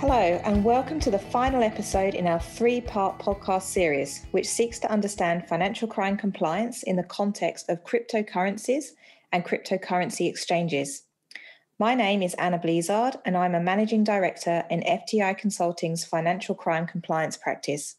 Hello, 0.00 0.40
and 0.44 0.62
welcome 0.62 1.00
to 1.00 1.10
the 1.10 1.18
final 1.18 1.60
episode 1.60 2.14
in 2.14 2.28
our 2.28 2.38
three 2.38 2.80
part 2.80 3.18
podcast 3.18 3.62
series, 3.62 4.24
which 4.30 4.46
seeks 4.46 4.78
to 4.78 4.92
understand 4.92 5.48
financial 5.48 5.88
crime 5.88 6.16
compliance 6.16 6.84
in 6.84 6.94
the 6.94 7.02
context 7.02 7.68
of 7.68 7.82
cryptocurrencies 7.82 8.90
and 9.32 9.44
cryptocurrency 9.44 10.28
exchanges. 10.28 11.02
My 11.80 11.96
name 11.96 12.22
is 12.22 12.34
Anna 12.34 12.58
Blizzard, 12.58 13.16
and 13.24 13.36
I'm 13.36 13.56
a 13.56 13.60
managing 13.60 14.04
director 14.04 14.62
in 14.70 14.82
FTI 14.82 15.36
Consulting's 15.36 16.04
financial 16.04 16.54
crime 16.54 16.86
compliance 16.86 17.36
practice. 17.36 17.96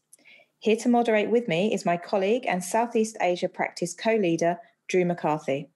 Here 0.59 0.77
to 0.77 0.87
moderate 0.87 1.29
with 1.29 1.49
me 1.49 1.73
is 1.73 1.85
my 1.85 1.97
colleague 1.97 2.45
and 2.47 2.63
Southeast 2.63 3.17
Asia 3.19 3.49
practice 3.49 3.93
co 3.93 4.15
leader, 4.15 4.57
Drew 4.87 5.03
McCarthy. 5.03 5.67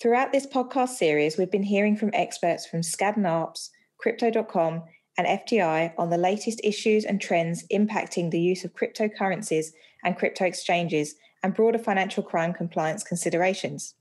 Throughout 0.00 0.32
this 0.32 0.48
podcast 0.48 0.96
series, 0.96 1.38
we've 1.38 1.52
been 1.52 1.62
hearing 1.62 1.94
from 1.94 2.10
experts 2.14 2.66
from 2.66 2.80
Skadden 2.80 3.22
Arps, 3.22 3.70
Crypto.com, 3.96 4.82
and 5.16 5.26
FTI 5.26 5.92
on 5.98 6.10
the 6.10 6.18
latest 6.18 6.60
issues 6.64 7.04
and 7.04 7.20
trends 7.20 7.64
impacting 7.72 8.30
the 8.30 8.40
use 8.40 8.64
of 8.64 8.74
cryptocurrencies 8.74 9.66
and 10.04 10.16
crypto 10.16 10.44
exchanges 10.44 11.14
and 11.42 11.54
broader 11.54 11.78
financial 11.78 12.22
crime 12.22 12.52
compliance 12.52 13.02
considerations. 13.02 13.94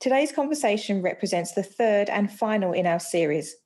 Today's 0.00 0.32
conversation 0.32 1.02
represents 1.02 1.52
the 1.52 1.62
third 1.62 2.08
and 2.08 2.32
final 2.32 2.72
in 2.72 2.86
our 2.86 3.00
series. 3.00 3.56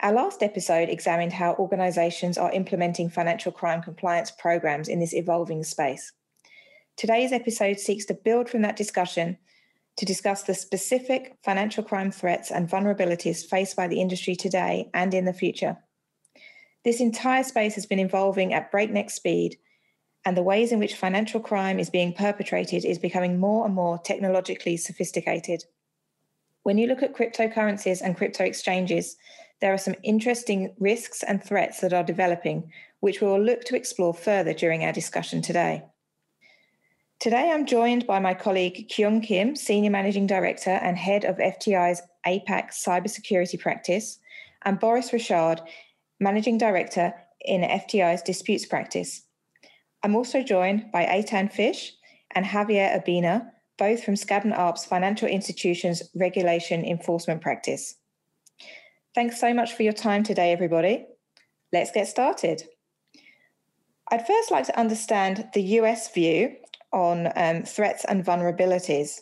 Our 0.00 0.12
last 0.12 0.42
episode 0.42 0.88
examined 0.88 1.32
how 1.32 1.54
organisations 1.54 2.38
are 2.38 2.50
implementing 2.52 3.10
financial 3.10 3.52
crime 3.52 3.82
compliance 3.82 4.30
programs 4.30 4.88
in 4.88 4.98
this 4.98 5.14
evolving 5.14 5.62
space. 5.62 6.12
Today's 6.96 7.32
episode 7.32 7.78
seeks 7.78 8.04
to 8.06 8.14
build 8.14 8.48
from 8.48 8.62
that 8.62 8.76
discussion 8.76 9.38
to 9.96 10.06
discuss 10.06 10.42
the 10.42 10.54
specific 10.54 11.36
financial 11.44 11.84
crime 11.84 12.10
threats 12.10 12.50
and 12.50 12.68
vulnerabilities 12.68 13.44
faced 13.44 13.76
by 13.76 13.86
the 13.86 14.00
industry 14.00 14.34
today 14.34 14.90
and 14.94 15.12
in 15.12 15.24
the 15.26 15.32
future. 15.32 15.76
This 16.84 17.00
entire 17.00 17.42
space 17.42 17.74
has 17.74 17.86
been 17.86 17.98
evolving 17.98 18.54
at 18.54 18.70
breakneck 18.70 19.10
speed, 19.10 19.58
and 20.24 20.36
the 20.36 20.42
ways 20.42 20.72
in 20.72 20.78
which 20.78 20.94
financial 20.94 21.40
crime 21.40 21.78
is 21.78 21.90
being 21.90 22.12
perpetrated 22.12 22.84
is 22.84 22.98
becoming 22.98 23.38
more 23.38 23.66
and 23.66 23.74
more 23.74 23.98
technologically 23.98 24.76
sophisticated. 24.76 25.64
When 26.62 26.78
you 26.78 26.86
look 26.86 27.02
at 27.02 27.14
cryptocurrencies 27.14 28.00
and 28.02 28.16
crypto 28.16 28.44
exchanges, 28.44 29.16
there 29.60 29.72
are 29.74 29.78
some 29.78 29.94
interesting 30.02 30.74
risks 30.78 31.22
and 31.22 31.42
threats 31.42 31.80
that 31.80 31.92
are 31.92 32.02
developing, 32.02 32.72
which 33.00 33.20
we 33.20 33.26
will 33.26 33.42
look 33.42 33.64
to 33.64 33.76
explore 33.76 34.14
further 34.14 34.54
during 34.54 34.84
our 34.84 34.92
discussion 34.92 35.42
today. 35.42 35.84
Today, 37.18 37.50
I'm 37.52 37.66
joined 37.66 38.06
by 38.06 38.18
my 38.18 38.32
colleague 38.32 38.90
Kyung 38.94 39.20
Kim, 39.20 39.54
Senior 39.54 39.90
Managing 39.90 40.26
Director 40.26 40.70
and 40.70 40.96
Head 40.96 41.26
of 41.26 41.36
FTI's 41.36 42.00
APAC 42.26 42.70
Cybersecurity 42.70 43.60
Practice, 43.60 44.18
and 44.62 44.80
Boris 44.80 45.12
Richard, 45.12 45.60
Managing 46.20 46.58
Director 46.58 47.14
in 47.40 47.62
FTI's 47.62 48.22
Disputes 48.22 48.66
Practice. 48.66 49.22
I'm 50.02 50.14
also 50.14 50.42
joined 50.42 50.92
by 50.92 51.06
Eytan 51.06 51.52
Fisch 51.52 51.92
and 52.34 52.44
Javier 52.44 53.02
Abina, 53.02 53.50
both 53.78 54.04
from 54.04 54.14
Skadden 54.14 54.56
Arps 54.56 54.86
Financial 54.86 55.26
Institutions 55.26 56.02
Regulation 56.14 56.84
Enforcement 56.84 57.40
Practice. 57.40 57.96
Thanks 59.14 59.40
so 59.40 59.52
much 59.54 59.72
for 59.72 59.82
your 59.82 59.92
time 59.92 60.22
today, 60.22 60.52
everybody. 60.52 61.06
Let's 61.72 61.90
get 61.90 62.06
started. 62.06 62.62
I'd 64.10 64.26
first 64.26 64.50
like 64.50 64.66
to 64.66 64.78
understand 64.78 65.48
the 65.54 65.62
US 65.78 66.12
view 66.12 66.56
on 66.92 67.32
um, 67.36 67.62
threats 67.62 68.04
and 68.04 68.24
vulnerabilities. 68.24 69.20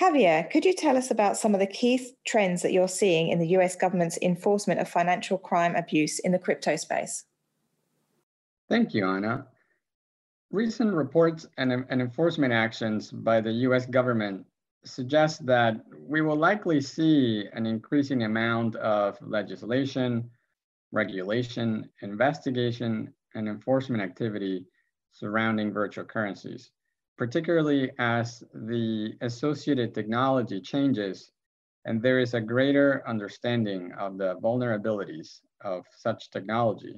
Javier, 0.00 0.48
could 0.48 0.64
you 0.64 0.74
tell 0.74 0.96
us 0.96 1.10
about 1.10 1.36
some 1.36 1.54
of 1.54 1.60
the 1.60 1.66
key 1.66 2.14
trends 2.24 2.62
that 2.62 2.72
you're 2.72 2.86
seeing 2.86 3.30
in 3.30 3.40
the 3.40 3.48
US 3.58 3.74
government's 3.74 4.16
enforcement 4.22 4.78
of 4.78 4.88
financial 4.88 5.36
crime 5.36 5.74
abuse 5.74 6.20
in 6.20 6.30
the 6.30 6.38
crypto 6.38 6.76
space? 6.76 7.24
Thank 8.68 8.94
you, 8.94 9.08
Anna. 9.08 9.48
Recent 10.52 10.92
reports 10.94 11.46
and, 11.58 11.72
and 11.72 12.00
enforcement 12.00 12.52
actions 12.52 13.10
by 13.10 13.40
the 13.40 13.50
US 13.50 13.86
government 13.86 14.46
suggest 14.84 15.44
that 15.46 15.84
we 16.06 16.20
will 16.20 16.36
likely 16.36 16.80
see 16.80 17.48
an 17.52 17.66
increasing 17.66 18.22
amount 18.22 18.76
of 18.76 19.18
legislation, 19.20 20.30
regulation, 20.92 21.90
investigation, 22.02 23.12
and 23.34 23.48
enforcement 23.48 24.00
activity 24.00 24.64
surrounding 25.10 25.72
virtual 25.72 26.04
currencies 26.04 26.70
particularly 27.18 27.90
as 27.98 28.44
the 28.54 29.12
associated 29.20 29.92
technology 29.92 30.60
changes 30.60 31.32
and 31.84 32.00
there 32.00 32.20
is 32.20 32.34
a 32.34 32.40
greater 32.40 33.02
understanding 33.08 33.92
of 33.98 34.18
the 34.18 34.36
vulnerabilities 34.36 35.40
of 35.62 35.84
such 35.96 36.30
technology. 36.30 36.94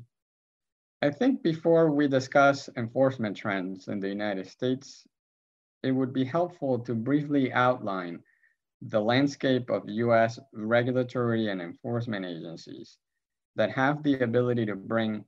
I 1.02 1.10
think 1.10 1.42
before 1.42 1.90
we 1.90 2.08
discuss 2.08 2.68
enforcement 2.76 3.36
trends 3.36 3.88
in 3.88 4.00
the 4.00 4.08
United 4.08 4.46
States, 4.46 5.06
it 5.82 5.92
would 5.92 6.12
be 6.12 6.24
helpful 6.24 6.78
to 6.80 6.94
briefly 6.94 7.52
outline 7.52 8.22
the 8.82 9.00
landscape 9.00 9.70
of 9.70 9.88
US 9.88 10.38
regulatory 10.52 11.48
and 11.48 11.62
enforcement 11.62 12.26
agencies 12.26 12.98
that 13.56 13.70
have 13.70 14.02
the 14.02 14.20
ability 14.20 14.66
to 14.66 14.76
bring 14.76 15.24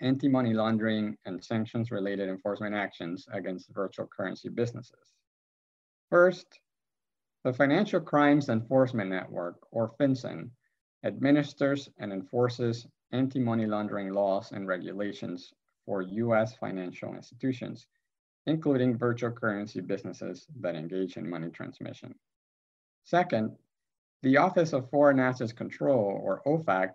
anti-money 0.00 0.54
laundering 0.54 1.16
and 1.24 1.42
sanctions-related 1.42 2.28
enforcement 2.28 2.74
actions 2.74 3.26
against 3.32 3.72
virtual 3.72 4.06
currency 4.06 4.48
businesses. 4.48 5.12
First, 6.10 6.60
the 7.44 7.52
Financial 7.52 8.00
Crimes 8.00 8.48
Enforcement 8.48 9.10
Network, 9.10 9.56
or 9.70 9.92
FinCEN, 10.00 10.50
administers 11.04 11.88
and 11.98 12.12
enforces 12.12 12.86
anti-money 13.12 13.66
laundering 13.66 14.12
laws 14.12 14.52
and 14.52 14.66
regulations 14.66 15.52
for 15.84 16.02
US 16.02 16.56
financial 16.56 17.14
institutions, 17.14 17.86
including 18.46 18.96
virtual 18.96 19.30
currency 19.30 19.80
businesses 19.80 20.46
that 20.60 20.74
engage 20.74 21.16
in 21.16 21.28
money 21.28 21.50
transmission. 21.50 22.14
Second, 23.04 23.56
the 24.22 24.38
Office 24.38 24.72
of 24.72 24.88
Foreign 24.88 25.20
Assets 25.20 25.52
Control, 25.52 26.18
or 26.22 26.42
OFAC, 26.46 26.94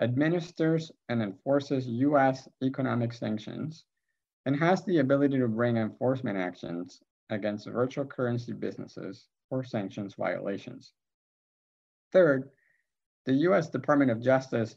administers 0.00 0.92
and 1.08 1.22
enforces 1.22 1.86
US 1.86 2.48
economic 2.62 3.12
sanctions, 3.12 3.84
and 4.44 4.56
has 4.56 4.84
the 4.84 4.98
ability 4.98 5.38
to 5.38 5.48
bring 5.48 5.76
enforcement 5.76 6.38
actions 6.38 7.00
against 7.30 7.66
virtual 7.66 8.04
currency 8.04 8.52
businesses 8.52 9.28
for 9.48 9.64
sanctions 9.64 10.14
violations. 10.14 10.92
Third, 12.12 12.50
the 13.24 13.34
US 13.48 13.68
Department 13.68 14.10
of 14.10 14.22
Justice 14.22 14.76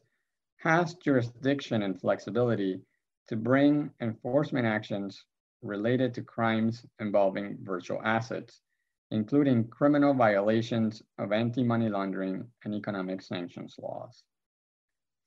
has 0.57 0.95
jurisdiction 0.95 1.83
and 1.83 1.99
flexibility 1.99 2.81
to 3.27 3.35
bring 3.35 3.91
enforcement 4.01 4.65
actions 4.65 5.23
related 5.61 6.13
to 6.15 6.23
crimes 6.23 6.85
involving 6.99 7.57
virtual 7.61 8.01
assets, 8.03 8.61
including 9.11 9.67
criminal 9.67 10.13
violations 10.13 11.03
of 11.17 11.31
anti-money 11.31 11.89
laundering 11.89 12.47
and 12.63 12.73
economic 12.73 13.21
sanctions 13.21 13.75
laws. 13.77 14.23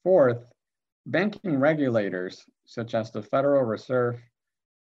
Fourth, 0.04 0.44
banking 1.06 1.58
regulators, 1.58 2.44
such 2.64 2.94
as 2.94 3.10
the 3.10 3.22
Federal 3.22 3.62
Reserve 3.62 4.20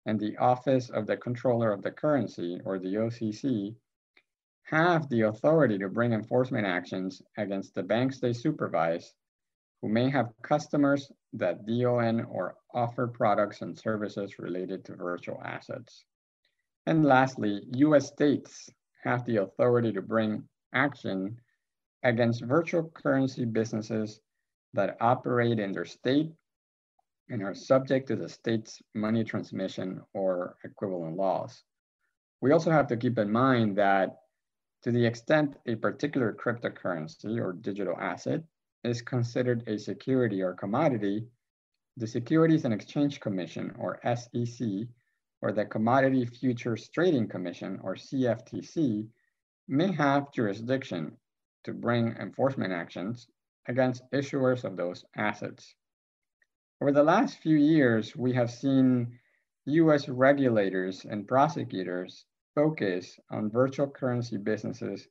and 0.07 0.19
the 0.19 0.37
Office 0.39 0.91
of 0.91 1.07
the 1.07 1.17
Comptroller 1.17 1.73
of 1.73 1.83
the 1.83 1.93
Currency, 1.93 2.61
or 2.65 2.79
the 2.79 2.95
OCC, 2.95 3.77
have 4.65 5.09
the 5.09 5.23
authority 5.23 5.79
to 5.79 5.89
bring 5.89 6.13
enforcement 6.13 6.67
actions 6.67 7.23
against 7.37 7.75
the 7.75 7.83
banks 7.83 8.19
they 8.19 8.33
supervise 8.33 9.15
who 9.81 9.89
may 9.89 10.11
have 10.11 10.33
customers 10.43 11.13
that 11.35 11.67
deal 11.67 12.01
in 12.01 12.25
or 12.25 12.57
offer 12.73 13.07
products 13.07 13.61
and 13.61 13.79
services 13.79 14.39
related 14.39 14.85
to 14.85 14.97
virtual 14.97 15.41
assets. 15.45 16.05
And 16.87 17.05
lastly, 17.05 17.63
US 17.75 18.09
states 18.09 18.69
have 19.03 19.25
the 19.27 19.37
authority 19.37 19.93
to 19.93 20.03
bring 20.03 20.49
action 20.73 21.39
against 22.03 22.43
virtual 22.43 22.91
currency 22.91 23.45
businesses 23.45 24.21
that 24.75 24.97
operate 25.01 25.59
in 25.59 25.73
their 25.73 25.85
state 25.85 26.31
and 27.31 27.43
are 27.43 27.55
subject 27.55 28.09
to 28.09 28.17
the 28.17 28.29
state's 28.29 28.83
money 28.95 29.25
transmission 29.25 30.03
or 30.13 30.57
equivalent 30.65 31.17
laws. 31.17 31.63
We 32.41 32.53
also 32.53 32.71
have 32.71 32.89
to 32.89 32.97
keep 32.97 33.19
in 33.19 33.33
mind 33.33 33.79
that 33.79 34.19
to 34.83 34.91
the 34.91 35.07
extent 35.07 35.57
a 35.67 35.77
particular 35.77 36.35
cryptocurrency 36.35 37.41
or 37.41 37.55
digital 37.55 37.97
asset 37.99 38.43
is 38.83 39.01
considered 39.01 39.67
a 39.67 39.79
security 39.79 40.43
or 40.43 40.53
commodity, 40.53 41.27
the 41.97 42.07
Securities 42.07 42.67
and 42.67 42.75
Exchange 42.75 43.21
Commission 43.21 43.75
or 43.79 43.99
SEC 44.05 44.69
or 45.41 45.53
the 45.53 45.65
Commodity 45.65 46.27
Futures 46.27 46.89
Trading 46.89 47.29
Commission 47.29 47.79
or 47.83 47.95
CFTC 47.95 49.07
may 49.69 49.93
have 49.93 50.33
jurisdiction 50.33 51.17
to 51.63 51.73
bring 51.73 52.09
enforcement 52.21 52.73
actions 52.73 53.29
against 53.69 54.11
issuers 54.13 54.65
of 54.65 54.77
those 54.77 55.05
assets. 55.17 55.75
Over 56.81 56.93
the 56.93 57.03
last 57.03 57.39
few 57.39 57.57
years, 57.57 58.15
we 58.17 58.33
have 58.35 58.51
seen 58.51 59.19
US 59.67 60.09
regulators 60.09 61.05
and 61.05 61.27
prosecutors 61.27 62.27
focus 62.55 63.19
on 63.31 63.51
virtual 63.51 63.89
currency 63.89 64.37
businesses 64.37 65.09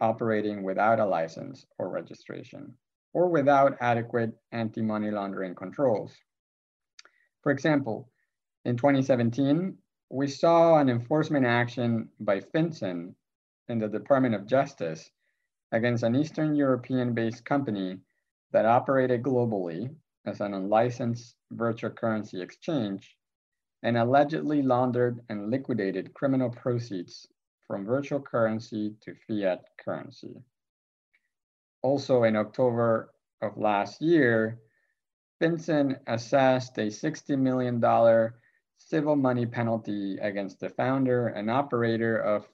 operating 0.00 0.62
without 0.62 1.00
a 1.00 1.06
license 1.06 1.66
or 1.78 1.90
registration. 1.90 2.76
or 3.14 3.28
without 3.28 3.76
adequate 3.80 4.32
anti-money 4.52 5.10
laundering 5.10 5.54
controls. 5.54 6.14
For 7.42 7.50
example, 7.50 8.10
in 8.64 8.76
2017, 8.76 9.78
we 10.10 10.26
saw 10.28 10.78
an 10.78 10.88
enforcement 10.88 11.46
action 11.46 12.10
by 12.20 12.40
FinCEN 12.40 13.14
in 13.68 13.78
the 13.78 13.88
Department 13.88 14.34
of 14.34 14.46
Justice 14.46 15.10
against 15.72 16.02
an 16.02 16.16
Eastern 16.16 16.54
European-based 16.54 17.44
company 17.44 17.98
that 18.52 18.64
operated 18.64 19.22
globally 19.22 19.94
as 20.26 20.40
an 20.40 20.54
unlicensed 20.54 21.36
virtual 21.52 21.90
currency 21.90 22.40
exchange 22.40 23.16
and 23.82 23.96
allegedly 23.96 24.62
laundered 24.62 25.20
and 25.28 25.50
liquidated 25.50 26.12
criminal 26.14 26.50
proceeds 26.50 27.26
from 27.66 27.84
virtual 27.84 28.20
currency 28.20 28.94
to 29.00 29.14
fiat 29.26 29.60
currency. 29.84 30.34
Also 31.82 32.24
in 32.24 32.34
October 32.34 33.10
of 33.42 33.56
last 33.56 34.02
year, 34.02 34.58
FinCEN 35.40 36.00
assessed 36.06 36.76
a 36.78 36.86
$60 36.86 37.38
million 37.38 37.80
civil 38.78 39.16
money 39.16 39.46
penalty 39.46 40.18
against 40.20 40.58
the 40.60 40.70
founder 40.70 41.28
and 41.28 41.50
operator 41.50 42.16
of 42.16 42.48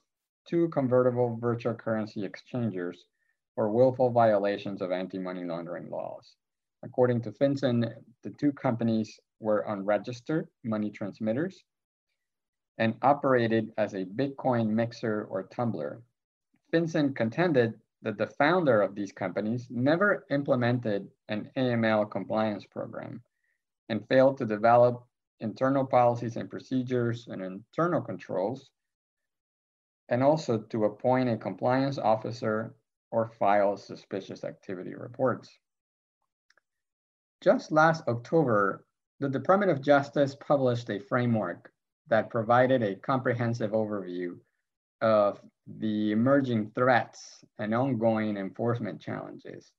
two 0.47 0.69
convertible 0.69 1.37
virtual 1.39 1.73
currency 1.73 2.23
exchangers 2.23 3.05
for 3.55 3.69
willful 3.69 4.09
violations 4.09 4.81
of 4.81 4.91
anti-money 4.91 5.43
laundering 5.43 5.89
laws. 5.89 6.35
According 6.83 7.21
to 7.21 7.31
FinCEN, 7.31 7.91
the 8.23 8.29
two 8.31 8.51
companies 8.51 9.19
were 9.39 9.65
unregistered 9.67 10.47
money 10.63 10.91
transmitters 10.91 11.63
and 12.77 12.95
operated 13.01 13.71
as 13.77 13.93
a 13.93 14.05
Bitcoin 14.05 14.69
mixer 14.69 15.25
or 15.25 15.43
tumbler. 15.43 16.01
FinCEN 16.71 17.15
contended 17.15 17.79
that 18.01 18.17
the 18.17 18.27
founder 18.27 18.81
of 18.81 18.93
these 18.93 19.11
companies 19.11 19.67
never 19.71 20.25
implemented 20.29 21.09
an 21.29 21.49
AML 21.57 22.11
compliance 22.11 22.65
program 22.65 23.21
and 23.89 24.07
failed 24.07 24.37
to 24.37 24.45
develop 24.45 25.05
internal 25.39 25.85
policies 25.85 26.37
and 26.37 26.49
procedures 26.49 27.27
and 27.27 27.41
internal 27.41 28.01
controls, 28.01 28.69
and 30.09 30.23
also 30.23 30.57
to 30.57 30.85
appoint 30.85 31.29
a 31.29 31.37
compliance 31.37 31.97
officer 31.97 32.75
or 33.11 33.31
file 33.39 33.77
suspicious 33.77 34.43
activity 34.43 34.93
reports. 34.93 35.49
Just 37.41 37.71
last 37.71 38.07
October, 38.07 38.85
the 39.19 39.29
Department 39.29 39.71
of 39.71 39.81
Justice 39.81 40.35
published 40.35 40.89
a 40.89 40.99
framework 40.99 41.71
that 42.07 42.29
provided 42.29 42.83
a 42.83 42.95
comprehensive 42.95 43.71
overview 43.71 44.37
of 45.01 45.39
the 45.79 46.11
emerging 46.11 46.71
threats 46.75 47.43
and 47.59 47.73
ongoing 47.73 48.37
enforcement 48.37 49.01
challenges 49.01 49.71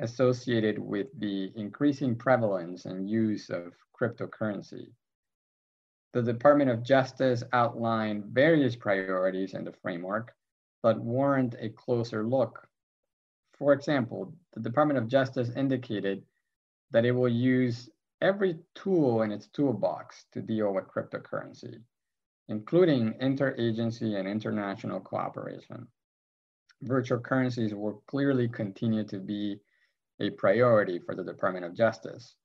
associated 0.00 0.78
with 0.78 1.06
the 1.18 1.52
increasing 1.54 2.16
prevalence 2.16 2.86
and 2.86 3.08
use 3.08 3.50
of 3.50 3.72
cryptocurrency. 3.98 4.86
The 6.12 6.22
Department 6.22 6.70
of 6.70 6.82
Justice 6.82 7.42
outlined 7.54 8.26
various 8.26 8.76
priorities 8.76 9.54
in 9.54 9.64
the 9.64 9.72
framework, 9.72 10.34
but 10.82 11.00
warrant 11.00 11.54
a 11.58 11.70
closer 11.70 12.26
look. 12.26 12.68
For 13.54 13.72
example, 13.72 14.34
the 14.52 14.60
Department 14.60 14.98
of 14.98 15.08
Justice 15.08 15.50
indicated 15.56 16.22
that 16.90 17.06
it 17.06 17.12
will 17.12 17.30
use 17.30 17.88
every 18.20 18.58
tool 18.74 19.22
in 19.22 19.32
its 19.32 19.46
toolbox 19.48 20.26
to 20.32 20.42
deal 20.42 20.74
with 20.74 20.86
cryptocurrency, 20.86 21.82
including 22.48 23.14
interagency 23.14 24.18
and 24.18 24.28
international 24.28 25.00
cooperation. 25.00 25.86
Virtual 26.82 27.20
currencies 27.20 27.74
will 27.74 28.02
clearly 28.06 28.48
continue 28.48 29.04
to 29.04 29.18
be 29.18 29.60
a 30.20 30.28
priority 30.30 30.98
for 30.98 31.14
the 31.14 31.24
Department 31.24 31.64
of 31.64 31.74
Justice. 31.74 32.36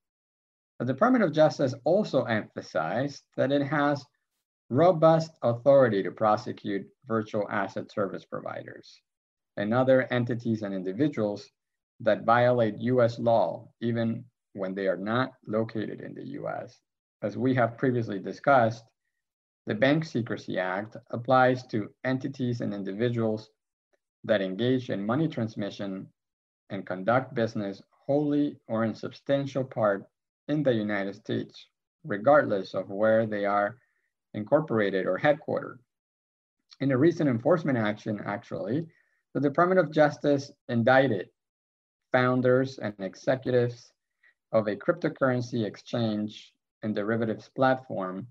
The 0.80 0.86
Department 0.86 1.24
of 1.24 1.32
Justice 1.34 1.74
also 1.86 2.26
emphasized 2.26 3.24
that 3.36 3.52
it 3.52 3.64
has 3.64 4.06
robust 4.70 5.32
authority 5.42 6.04
to 6.04 6.12
prosecute 6.12 6.88
virtual 7.08 7.50
asset 7.50 7.92
service 7.92 8.26
providers 8.26 9.02
and 9.56 9.74
other 9.74 10.04
entities 10.14 10.62
and 10.62 10.76
individuals 10.76 11.50
that 12.02 12.26
violate 12.26 12.80
US 12.80 13.18
law, 13.18 13.68
even 13.82 14.24
when 14.54 14.76
they 14.76 14.88
are 14.88 14.98
not 14.98 15.34
located 15.48 16.02
in 16.02 16.14
the 16.14 16.28
US. 16.42 16.80
As 17.24 17.38
we 17.38 17.56
have 17.56 17.78
previously 17.78 18.20
discussed, 18.20 18.86
the 19.66 19.74
Bank 19.74 20.06
Secrecy 20.06 20.60
Act 20.60 20.96
applies 21.10 21.66
to 21.68 21.92
entities 22.04 22.62
and 22.62 22.72
individuals 22.72 23.50
that 24.24 24.42
engage 24.42 24.92
in 24.92 25.04
money 25.04 25.28
transmission 25.28 26.08
and 26.70 26.86
conduct 26.86 27.34
business 27.34 27.82
wholly 28.06 28.60
or 28.68 28.84
in 28.84 28.94
substantial 28.94 29.64
part 29.64 30.06
in 30.48 30.64
the 30.64 30.74
United 30.74 31.16
States, 31.16 31.68
regardless 32.04 32.74
of 32.74 32.90
where 32.90 33.26
they 33.26 33.46
are 33.46 33.78
incorporated 34.34 35.06
or 35.06 35.20
headquartered. 35.20 35.78
In 36.80 36.92
a 36.92 36.98
recent 36.98 37.30
enforcement 37.30 37.78
action, 37.78 38.22
actually, 38.26 38.86
the 39.34 39.42
Department 39.42 39.80
of 39.80 39.92
Justice 39.92 40.52
indicted 40.70 41.30
founders 42.12 42.78
and 42.80 42.94
executives 43.00 43.92
of 44.52 44.68
a 44.68 44.76
cryptocurrency 44.76 45.66
exchange 45.66 46.54
and 46.84 46.96
derivatives 46.96 47.50
platform 47.50 48.28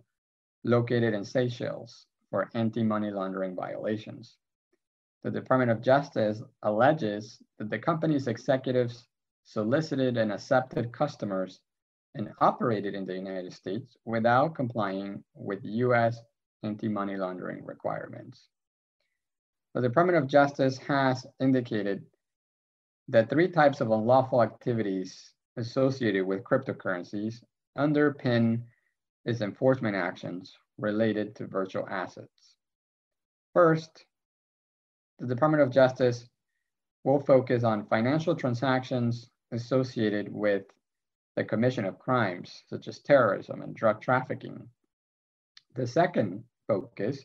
located 0.65 1.13
in 1.15 1.25
Seychelles 1.25 2.07
for 2.31 2.51
anti-money 2.55 3.11
laundering 3.11 3.55
violations. 3.55 4.37
The 5.23 5.31
Department 5.31 5.71
of 5.71 5.83
Justice 5.83 6.43
alleges 6.63 7.39
that 7.59 7.69
the 7.69 7.79
company's 7.79 8.29
executives 8.29 9.07
solicited 9.45 10.17
and 10.17 10.33
accepted 10.33 10.93
customers 10.93 11.61
and 12.17 12.31
operated 12.41 12.95
in 12.95 13.07
the 13.07 13.15
United 13.15 13.53
States 13.53 13.97
without 14.05 14.55
complying 14.55 15.23
with 15.35 15.61
US 15.63 16.19
anti-money 16.63 17.17
laundering 17.17 17.65
requirements. 17.65 18.49
The 19.75 19.83
Department 19.83 20.19
of 20.19 20.27
Justice 20.27 20.79
has 20.79 21.27
indicated 21.41 22.05
that 23.09 23.29
three 23.29 23.49
types 23.49 23.81
of 23.81 23.91
unlawful 23.91 24.43
activities 24.43 25.33
associated 25.59 26.27
with 26.27 26.43
cryptocurrencies 26.43 27.43
underpin 27.77 28.63
its 29.27 29.43
enforcement 29.43 29.95
actions 29.95 30.57
related 30.79 31.37
to 31.37 31.47
virtual 31.47 31.87
assets. 31.89 32.57
First, 33.53 34.07
the 35.19 35.27
Department 35.27 35.63
of 35.63 35.71
Justice 35.71 36.29
will 37.05 37.21
focus 37.21 37.63
on 37.63 37.87
financial 37.87 38.35
transactions 38.35 39.31
associated 39.53 40.33
with 40.33 40.65
the 41.37 41.45
commission 41.45 41.85
of 41.85 41.99
crimes 41.99 42.65
such 42.69 42.89
as 42.89 42.99
terrorism 42.99 43.63
and 43.63 43.77
drug 43.77 44.01
trafficking. 44.01 44.69
The 45.75 45.87
second 45.87 46.43
focus 46.67 47.25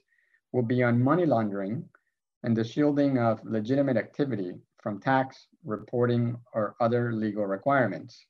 will 0.51 0.63
be 0.63 0.83
on 0.83 1.01
money 1.01 1.25
laundering 1.25 1.85
and 2.43 2.55
the 2.55 2.63
shielding 2.63 3.17
of 3.17 3.43
legitimate 3.45 3.97
activity 3.97 4.53
from 4.81 4.99
tax, 4.99 5.47
reporting, 5.63 6.37
or 6.53 6.75
other 6.81 7.13
legal 7.13 7.45
requirements. 7.45 8.25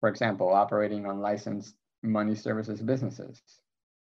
For 0.00 0.08
example, 0.08 0.48
operating 0.48 1.06
on 1.06 1.20
licensed 1.20 1.74
money 2.02 2.34
services 2.34 2.80
businesses 2.80 3.42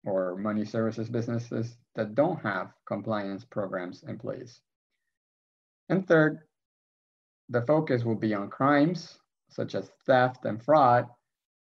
or 0.04 0.36
money 0.36 0.64
services 0.64 1.08
businesses 1.08 1.76
that 1.96 2.14
don't 2.14 2.40
have 2.40 2.72
compliance 2.86 3.44
programs 3.44 4.04
in 4.04 4.18
place. 4.18 4.60
And 5.88 6.06
third, 6.06 6.40
the 7.48 7.62
focus 7.62 8.04
will 8.04 8.14
be 8.14 8.34
on 8.34 8.50
crimes 8.50 9.18
such 9.48 9.74
as 9.74 9.90
theft 10.06 10.44
and 10.44 10.62
fraud 10.62 11.06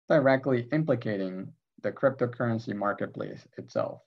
directly 0.08 0.68
implicating 0.72 1.54
the 1.82 1.92
cryptocurrency 1.92 2.76
marketplace 2.76 3.48
itself. 3.58 4.02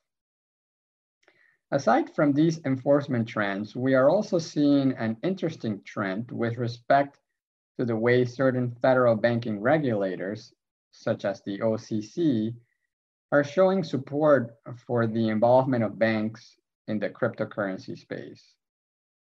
Aside 1.70 2.14
from 2.14 2.32
these 2.32 2.60
enforcement 2.66 3.26
trends, 3.26 3.74
we 3.74 3.94
are 3.94 4.10
also 4.10 4.38
seeing 4.38 4.92
an 4.92 5.16
interesting 5.22 5.82
trend 5.84 6.30
with 6.30 6.58
respect 6.58 7.18
to 7.78 7.86
the 7.86 7.96
way 7.96 8.26
certain 8.26 8.70
federal 8.82 9.16
banking 9.16 9.58
regulators, 9.58 10.52
such 10.90 11.24
as 11.24 11.40
the 11.42 11.60
OCC, 11.60 12.54
are 13.30 13.42
showing 13.42 13.82
support 13.82 14.54
for 14.86 15.06
the 15.06 15.30
involvement 15.30 15.82
of 15.82 15.98
banks 15.98 16.56
in 16.88 16.98
the 16.98 17.08
cryptocurrency 17.08 17.96
space. 17.98 18.54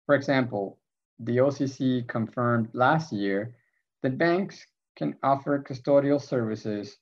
For 0.04 0.14
example, 0.14 0.78
the 1.18 1.38
OCC 1.38 2.06
confirmed 2.06 2.68
last 2.72 3.12
year 3.12 3.56
that 4.06 4.18
banks 4.18 4.64
can 4.96 5.16
offer 5.24 5.58
custodial 5.68 6.22
services 6.22 6.96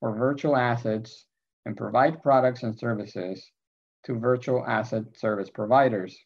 for 0.00 0.12
virtual 0.12 0.56
assets 0.56 1.26
and 1.66 1.76
provide 1.76 2.20
products 2.20 2.64
and 2.64 2.76
services 2.76 3.48
to 4.04 4.18
virtual 4.18 4.66
asset 4.66 5.04
service 5.14 5.50
providers. 5.50 6.18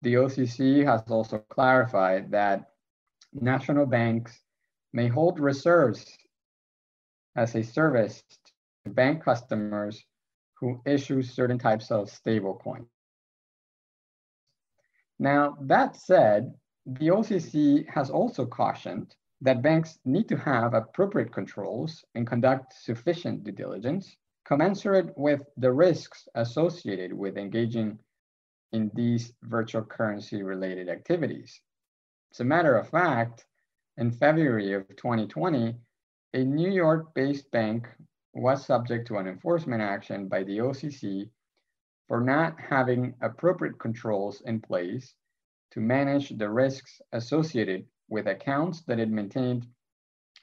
The 0.00 0.14
OCC 0.14 0.86
has 0.86 1.02
also 1.10 1.36
clarified 1.50 2.30
that 2.30 2.70
national 3.34 3.84
banks 3.84 4.40
may 4.94 5.06
hold 5.06 5.38
reserves 5.38 6.06
as 7.36 7.54
a 7.54 7.62
service 7.62 8.22
to 8.86 8.90
bank 8.90 9.22
customers 9.22 10.02
who 10.58 10.80
issue 10.86 11.20
certain 11.20 11.58
types 11.58 11.90
of 11.90 12.08
stable 12.08 12.58
coins. 12.64 12.88
Now, 15.18 15.58
that 15.60 15.94
said, 15.94 16.54
the 16.86 17.08
OCC 17.08 17.86
has 17.90 18.08
also 18.08 18.46
cautioned 18.46 19.14
that 19.40 19.62
banks 19.62 19.98
need 20.04 20.28
to 20.28 20.36
have 20.36 20.74
appropriate 20.74 21.32
controls 21.32 22.04
and 22.14 22.26
conduct 22.26 22.72
sufficient 22.74 23.44
due 23.44 23.52
diligence 23.52 24.16
commensurate 24.46 25.16
with 25.18 25.42
the 25.56 25.72
risks 25.72 26.28
associated 26.36 27.12
with 27.12 27.36
engaging 27.36 27.98
in 28.72 28.90
these 28.94 29.32
virtual 29.42 29.82
currency 29.82 30.42
related 30.42 30.88
activities. 30.88 31.60
As 32.32 32.40
a 32.40 32.44
matter 32.44 32.76
of 32.76 32.88
fact, 32.88 33.44
in 33.96 34.12
February 34.12 34.72
of 34.72 34.86
2020, 34.96 35.74
a 36.34 36.44
New 36.44 36.70
York 36.70 37.12
based 37.14 37.50
bank 37.50 37.88
was 38.34 38.64
subject 38.64 39.08
to 39.08 39.16
an 39.16 39.26
enforcement 39.26 39.82
action 39.82 40.28
by 40.28 40.44
the 40.44 40.58
OCC 40.58 41.28
for 42.06 42.20
not 42.20 42.54
having 42.60 43.14
appropriate 43.22 43.78
controls 43.80 44.42
in 44.42 44.60
place 44.60 45.14
to 45.72 45.80
manage 45.80 46.28
the 46.36 46.48
risks 46.48 47.00
associated 47.12 47.84
with 48.08 48.26
accounts 48.26 48.82
that 48.82 48.98
it 48.98 49.10
maintained 49.10 49.66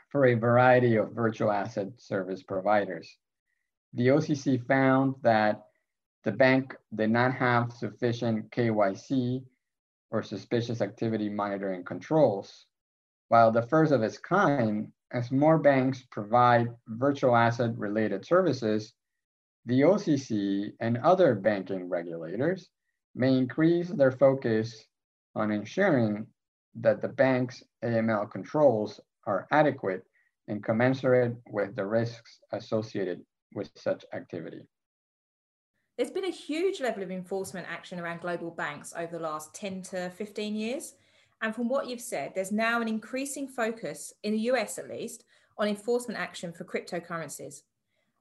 for 0.10 0.26
a 0.28 0.34
variety 0.36 0.96
of 0.96 1.12
virtual 1.12 1.52
asset 1.52 1.88
service 1.98 2.44
providers. 2.44 3.18
The 3.94 4.08
OCC 4.08 4.66
found 4.66 5.16
that 5.22 5.64
the 6.24 6.32
bank 6.32 6.76
did 6.96 7.12
not 7.12 7.34
have 7.34 7.74
sufficient 7.74 8.50
KYC 8.52 9.44
or 10.12 10.24
suspicious 10.24 10.82
activity 10.82 11.30
monitoring 11.30 11.84
controls. 11.84 12.66
While 13.30 13.52
the 13.52 13.68
first 13.68 13.92
of 13.92 14.04
its 14.04 14.18
kind, 14.18 14.92
as 15.12 15.32
more 15.32 15.58
banks 15.58 16.04
provide 16.12 16.68
virtual 16.88 17.36
asset 17.36 17.78
related 17.78 18.26
services, 18.26 18.94
the 19.66 19.82
OCC 19.82 20.74
and 20.80 20.98
other 20.98 21.36
banking 21.36 21.90
regulators 21.90 22.70
may 23.16 23.38
increase 23.38 23.90
their 23.90 24.12
focus 24.12 24.86
on 25.36 25.52
ensuring 25.52 26.28
that 26.82 27.02
the 27.02 27.08
bank's 27.08 27.64
AML 27.84 28.32
controls 28.32 29.00
are 29.26 29.48
adequate 29.52 30.04
and 30.48 30.64
commensurate 30.64 31.36
with 31.50 31.76
the 31.76 31.86
risks 31.86 32.40
associated 32.52 33.22
with 33.56 33.70
such 33.76 34.04
activity. 34.14 34.62
There's 35.98 36.12
been 36.12 36.26
a 36.26 36.32
huge 36.32 36.82
level 36.82 37.04
of 37.04 37.12
enforcement 37.12 37.68
action 37.70 38.00
around 38.00 38.22
global 38.22 38.50
banks 38.50 38.94
over 38.98 39.12
the 39.12 39.24
last 39.24 39.54
10 39.54 39.84
to 39.84 40.10
15 40.10 40.56
years. 40.56 40.96
And 41.42 41.54
from 41.54 41.70
what 41.70 41.88
you've 41.88 42.02
said, 42.02 42.32
there's 42.34 42.52
now 42.52 42.82
an 42.82 42.88
increasing 42.88 43.48
focus, 43.48 44.12
in 44.24 44.34
the 44.34 44.40
US 44.52 44.80
at 44.80 44.90
least, 44.90 45.24
on 45.58 45.68
enforcement 45.68 46.20
action 46.20 46.52
for 46.52 46.64
cryptocurrencies. 46.64 47.62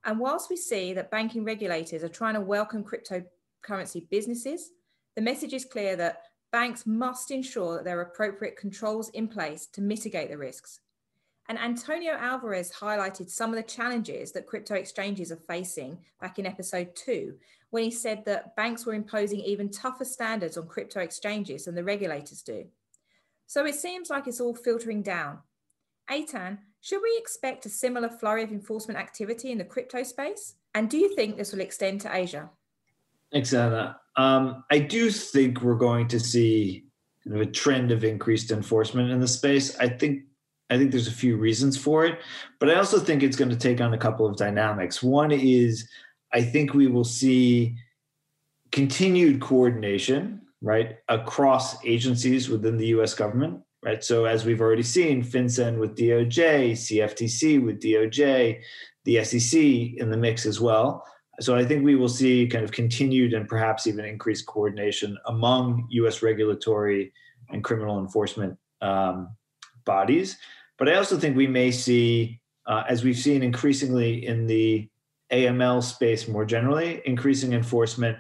And 0.05 0.19
whilst 0.19 0.51
we 0.51 0.57
see 0.57 0.93
that 0.93 1.11
banking 1.11 1.45
regulators 1.45 2.05
are 2.05 2.09
trying 2.09 2.35
to 2.35 2.41
welcome 2.41 2.85
cryptocurrency 2.85 4.09
businesses, 4.11 4.71
the 5.17 5.23
message 5.23 5.55
is 5.55 5.65
clear 5.65 5.97
that 5.97 6.25
banks 6.53 6.87
must 6.87 7.31
ensure 7.31 7.75
that 7.75 7.85
there 7.85 7.99
are 7.99 8.03
appropriate 8.03 8.57
controls 8.57 9.09
in 9.09 9.27
place 9.27 9.67
to 9.67 9.81
mitigate 9.81 10.31
the 10.31 10.39
risks. 10.39 10.81
And 11.49 11.59
Antonio 11.59 12.13
Alvarez 12.13 12.71
highlighted 12.71 13.29
some 13.29 13.51
of 13.51 13.57
the 13.57 13.63
challenges 13.63 14.31
that 14.33 14.47
crypto 14.47 14.75
exchanges 14.75 15.33
are 15.33 15.37
facing 15.37 15.99
back 16.21 16.39
in 16.39 16.47
episode 16.47 16.95
two, 16.95 17.35
when 17.71 17.83
he 17.83 17.91
said 17.91 18.25
that 18.27 18.55
banks 18.55 18.87
were 18.87 18.95
imposing 18.95 19.41
even 19.41 19.71
tougher 19.71 20.05
standards 20.05 20.57
on 20.57 20.69
crypto 20.69 21.01
exchanges 21.01 21.65
than 21.65 21.75
the 21.75 21.83
regulators 21.83 22.43
do. 22.43 22.67
So 23.47 23.67
it 23.67 23.75
seems 23.75 24.09
like 24.09 24.27
it's 24.27 24.41
all 24.41 24.55
filtering 24.55 25.03
down. 25.03 25.39
Eytan, 26.11 26.59
should 26.81 27.03
we 27.03 27.17
expect 27.19 27.67
a 27.67 27.71
similar 27.71 28.09
flurry 28.09 28.43
of 28.43 28.53
enforcement 28.53 29.01
activity 29.01 29.51
in 29.51 29.59
the 29.59 29.65
crypto 29.65 30.03
space? 30.03 30.55
And 30.75 30.89
do 30.89 30.99
you 30.99 31.15
think 31.15 31.37
this 31.37 31.53
will 31.53 31.61
extend 31.61 32.03
to 32.03 32.15
Asia? 32.15 32.51
Thanks, 33.33 33.55
Anna. 33.55 33.99
Um, 34.17 34.65
I 34.71 34.79
do 34.79 35.11
think 35.11 35.63
we're 35.63 35.75
going 35.75 36.07
to 36.09 36.21
see 36.21 36.85
kind 37.25 37.37
of 37.37 37.43
a 37.43 37.51
trend 37.51 37.91
of 37.91 38.05
increased 38.05 38.51
enforcement 38.51 39.11
in 39.11 39.21
the 39.21 39.29
space. 39.29 39.77
I 39.79 39.89
think 39.89 40.25
I 40.69 40.79
think 40.79 40.91
there's 40.91 41.09
a 41.09 41.13
few 41.13 41.37
reasons 41.37 41.77
for 41.77 42.07
it, 42.07 42.19
but 42.59 42.71
I 42.71 42.77
also 42.77 42.99
think 42.99 43.23
it's 43.23 43.37
going 43.37 43.51
to 43.51 43.57
take 43.57 43.81
on 43.81 43.93
a 43.93 43.99
couple 43.99 44.27
of 44.27 44.37
dynamics. 44.37 45.03
One 45.03 45.31
is 45.31 45.89
I 46.33 46.43
think 46.43 46.73
we 46.73 46.87
will 46.87 47.05
see 47.05 47.77
continued 48.71 49.41
coordination, 49.41 50.41
right, 50.63 50.97
across 51.09 51.83
agencies 51.85 52.49
within 52.49 52.79
the 52.79 52.87
US 52.87 53.15
government, 53.15 53.61
right? 53.83 54.03
So 54.03 54.25
as 54.25 54.45
we've 54.45 54.63
already 54.63 54.83
seen, 54.83 55.23
FinCEN 55.23 55.79
with 55.79 55.97
DOJ, 55.97 56.73
CFTC 56.73 57.63
with 57.63 57.81
DOJ, 57.81 58.61
the 59.05 59.25
SEC 59.25 59.61
in 59.61 60.11
the 60.11 60.17
mix 60.17 60.47
as 60.47 60.61
well. 60.61 61.05
So 61.41 61.57
I 61.57 61.65
think 61.65 61.85
we 61.85 61.95
will 61.95 62.09
see 62.09 62.47
kind 62.47 62.65
of 62.65 62.73
continued 62.73 63.33
and 63.33 63.49
perhaps 63.49 63.87
even 63.87 64.05
increased 64.05 64.47
coordination 64.47 65.17
among 65.27 65.87
U.S. 65.91 66.23
regulatory 66.23 67.13
and 67.51 67.65
criminal 67.65 67.99
enforcement 67.99 68.59
um, 68.83 69.35
bodies. 69.85 70.37
But 70.79 70.89
I 70.89 70.97
also 70.97 71.19
think 71.19 71.37
we 71.37 71.47
may 71.47 71.71
see, 71.71 72.41
uh, 72.67 72.85
as 72.89 73.03
we've 73.03 73.17
seen 73.17 73.43
increasingly 73.43 74.27
in 74.27 74.47
the 74.47 74.89
AML 75.33 75.83
space 75.83 76.29
more 76.29 76.45
generally, 76.45 77.01
increasing 77.07 77.55
enforcement 77.55 78.19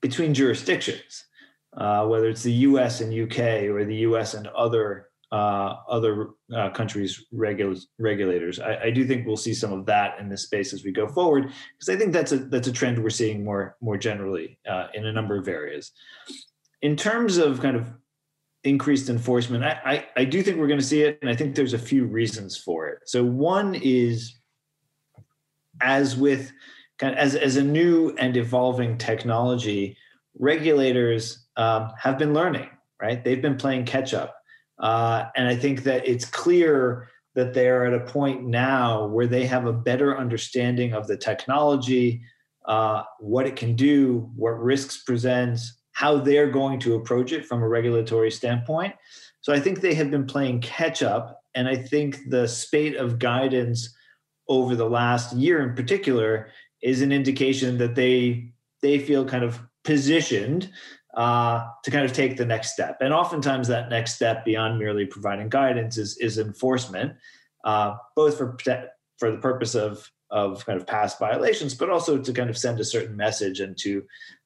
between 0.00 0.32
jurisdictions, 0.32 1.24
uh, 1.76 2.06
whether 2.06 2.28
it's 2.28 2.42
the 2.42 2.52
U.S. 2.52 3.00
and 3.00 3.12
UK 3.12 3.64
or 3.64 3.84
the 3.84 3.96
U.S. 3.96 4.34
and 4.34 4.46
other 4.48 5.08
uh, 5.32 5.76
other 5.88 6.28
uh, 6.54 6.68
countries' 6.70 7.24
regul- 7.34 7.82
regulators. 7.98 8.60
I, 8.60 8.76
I, 8.84 8.90
do 8.90 9.06
think 9.06 9.26
we'll 9.26 9.38
see 9.38 9.54
some 9.54 9.72
of 9.72 9.86
that 9.86 10.20
in 10.20 10.28
this 10.28 10.42
space 10.42 10.74
as 10.74 10.84
we 10.84 10.92
go 10.92 11.08
forward, 11.08 11.44
because 11.44 11.88
I 11.88 11.96
think 11.96 12.12
that's 12.12 12.32
a 12.32 12.36
that's 12.36 12.68
a 12.68 12.72
trend 12.72 13.02
we're 13.02 13.08
seeing 13.08 13.42
more 13.42 13.76
more 13.80 13.96
generally 13.96 14.58
uh, 14.68 14.88
in 14.92 15.06
a 15.06 15.12
number 15.12 15.38
of 15.38 15.48
areas. 15.48 15.92
In 16.82 16.96
terms 16.96 17.38
of 17.38 17.62
kind 17.62 17.76
of 17.76 17.86
increased 18.64 19.08
enforcement, 19.08 19.64
I, 19.64 19.80
I, 19.84 20.06
I 20.18 20.24
do 20.26 20.42
think 20.42 20.58
we're 20.58 20.66
going 20.66 20.80
to 20.80 20.86
see 20.86 21.00
it, 21.00 21.18
and 21.22 21.30
I 21.30 21.34
think 21.34 21.54
there's 21.54 21.72
a 21.72 21.78
few 21.78 22.04
reasons 22.04 22.58
for 22.58 22.88
it. 22.88 22.98
So 23.06 23.24
one 23.24 23.74
is, 23.74 24.38
as 25.80 26.14
with 26.14 26.52
kind 26.98 27.14
of, 27.14 27.18
as 27.18 27.36
as 27.36 27.56
a 27.56 27.64
new 27.64 28.14
and 28.18 28.36
evolving 28.36 28.98
technology, 28.98 29.96
regulators 30.38 31.46
um, 31.56 31.90
have 31.98 32.18
been 32.18 32.34
learning. 32.34 32.68
Right, 33.00 33.24
they've 33.24 33.42
been 33.42 33.56
playing 33.56 33.86
catch 33.86 34.12
up 34.12 34.36
uh, 34.82 35.26
and 35.36 35.48
I 35.48 35.56
think 35.56 35.84
that 35.84 36.06
it's 36.06 36.24
clear 36.24 37.08
that 37.34 37.54
they're 37.54 37.86
at 37.86 37.94
a 37.94 38.04
point 38.04 38.44
now 38.44 39.06
where 39.06 39.26
they 39.26 39.46
have 39.46 39.66
a 39.66 39.72
better 39.72 40.18
understanding 40.18 40.92
of 40.92 41.06
the 41.06 41.16
technology, 41.16 42.20
uh, 42.66 43.04
what 43.20 43.46
it 43.46 43.56
can 43.56 43.74
do, 43.74 44.30
what 44.36 44.60
risks 44.62 45.02
presents, 45.02 45.78
how 45.92 46.18
they're 46.18 46.50
going 46.50 46.78
to 46.80 46.96
approach 46.96 47.32
it 47.32 47.46
from 47.46 47.62
a 47.62 47.68
regulatory 47.68 48.30
standpoint. 48.30 48.94
So 49.40 49.52
I 49.52 49.60
think 49.60 49.80
they 49.80 49.94
have 49.94 50.10
been 50.10 50.26
playing 50.26 50.60
catch 50.60 51.02
up. 51.02 51.40
And 51.54 51.68
I 51.68 51.76
think 51.76 52.18
the 52.28 52.46
spate 52.48 52.96
of 52.96 53.18
guidance 53.18 53.94
over 54.48 54.74
the 54.74 54.88
last 54.88 55.34
year 55.34 55.62
in 55.62 55.74
particular 55.74 56.50
is 56.82 57.00
an 57.02 57.12
indication 57.12 57.78
that 57.78 57.94
they 57.94 58.52
they 58.80 58.98
feel 58.98 59.24
kind 59.24 59.44
of 59.44 59.60
positioned 59.84 60.70
uh, 61.14 61.68
to 61.84 61.90
kind 61.90 62.04
of 62.04 62.12
take 62.12 62.36
the 62.36 62.46
next 62.46 62.72
step. 62.72 62.98
And 63.00 63.12
oftentimes, 63.12 63.68
that 63.68 63.90
next 63.90 64.14
step 64.14 64.44
beyond 64.44 64.78
merely 64.78 65.06
providing 65.06 65.48
guidance 65.48 65.98
is, 65.98 66.16
is 66.18 66.38
enforcement, 66.38 67.14
uh, 67.64 67.96
both 68.16 68.38
for 68.38 68.56
for 69.18 69.30
the 69.30 69.38
purpose 69.38 69.74
of 69.74 70.10
of 70.30 70.64
kind 70.64 70.80
of 70.80 70.86
past 70.86 71.18
violations, 71.18 71.74
but 71.74 71.90
also 71.90 72.16
to 72.18 72.32
kind 72.32 72.48
of 72.48 72.56
send 72.56 72.80
a 72.80 72.84
certain 72.84 73.14
message 73.14 73.60
and 73.60 73.76
to 73.76 74.02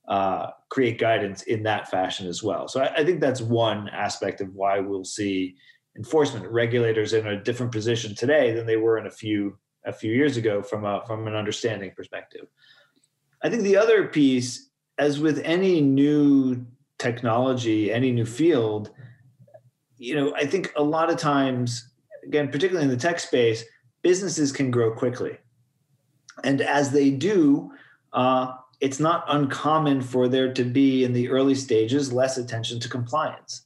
uh, 0.08 0.50
create 0.68 0.98
guidance 0.98 1.42
in 1.42 1.62
that 1.62 1.88
fashion 1.88 2.26
as 2.26 2.42
well. 2.42 2.66
So 2.66 2.80
I, 2.80 2.96
I 2.96 3.04
think 3.04 3.20
that's 3.20 3.40
one 3.40 3.88
aspect 3.90 4.40
of 4.40 4.52
why 4.54 4.80
we'll 4.80 5.04
see 5.04 5.56
enforcement 5.96 6.46
regulators 6.48 7.12
in 7.12 7.26
a 7.26 7.42
different 7.42 7.72
position 7.72 8.14
today 8.14 8.52
than 8.52 8.66
they 8.66 8.76
were 8.76 8.98
in 8.98 9.06
a 9.06 9.10
few 9.10 9.56
a 9.84 9.92
few 9.92 10.12
years 10.12 10.36
ago 10.36 10.62
from 10.62 10.84
a 10.84 11.02
from 11.06 11.26
an 11.28 11.36
understanding 11.36 11.92
perspective. 11.96 12.46
I 13.42 13.48
think 13.48 13.62
the 13.62 13.76
other 13.76 14.08
piece 14.08 14.65
as 14.98 15.20
with 15.20 15.40
any 15.44 15.80
new 15.80 16.66
technology, 16.98 17.92
any 17.92 18.12
new 18.12 18.26
field, 18.26 18.90
you 19.98 20.14
know, 20.14 20.34
I 20.34 20.46
think 20.46 20.72
a 20.76 20.82
lot 20.82 21.10
of 21.10 21.18
times, 21.18 21.90
again, 22.24 22.48
particularly 22.48 22.84
in 22.84 22.90
the 22.90 22.96
tech 22.96 23.18
space, 23.18 23.64
businesses 24.02 24.52
can 24.52 24.70
grow 24.70 24.92
quickly. 24.92 25.38
And 26.44 26.60
as 26.60 26.90
they 26.90 27.10
do, 27.10 27.72
uh, 28.12 28.52
it's 28.80 29.00
not 29.00 29.24
uncommon 29.28 30.02
for 30.02 30.28
there 30.28 30.52
to 30.52 30.64
be 30.64 31.04
in 31.04 31.12
the 31.12 31.28
early 31.28 31.54
stages 31.54 32.12
less 32.12 32.36
attention 32.36 32.78
to 32.80 32.88
compliance. 32.88 33.62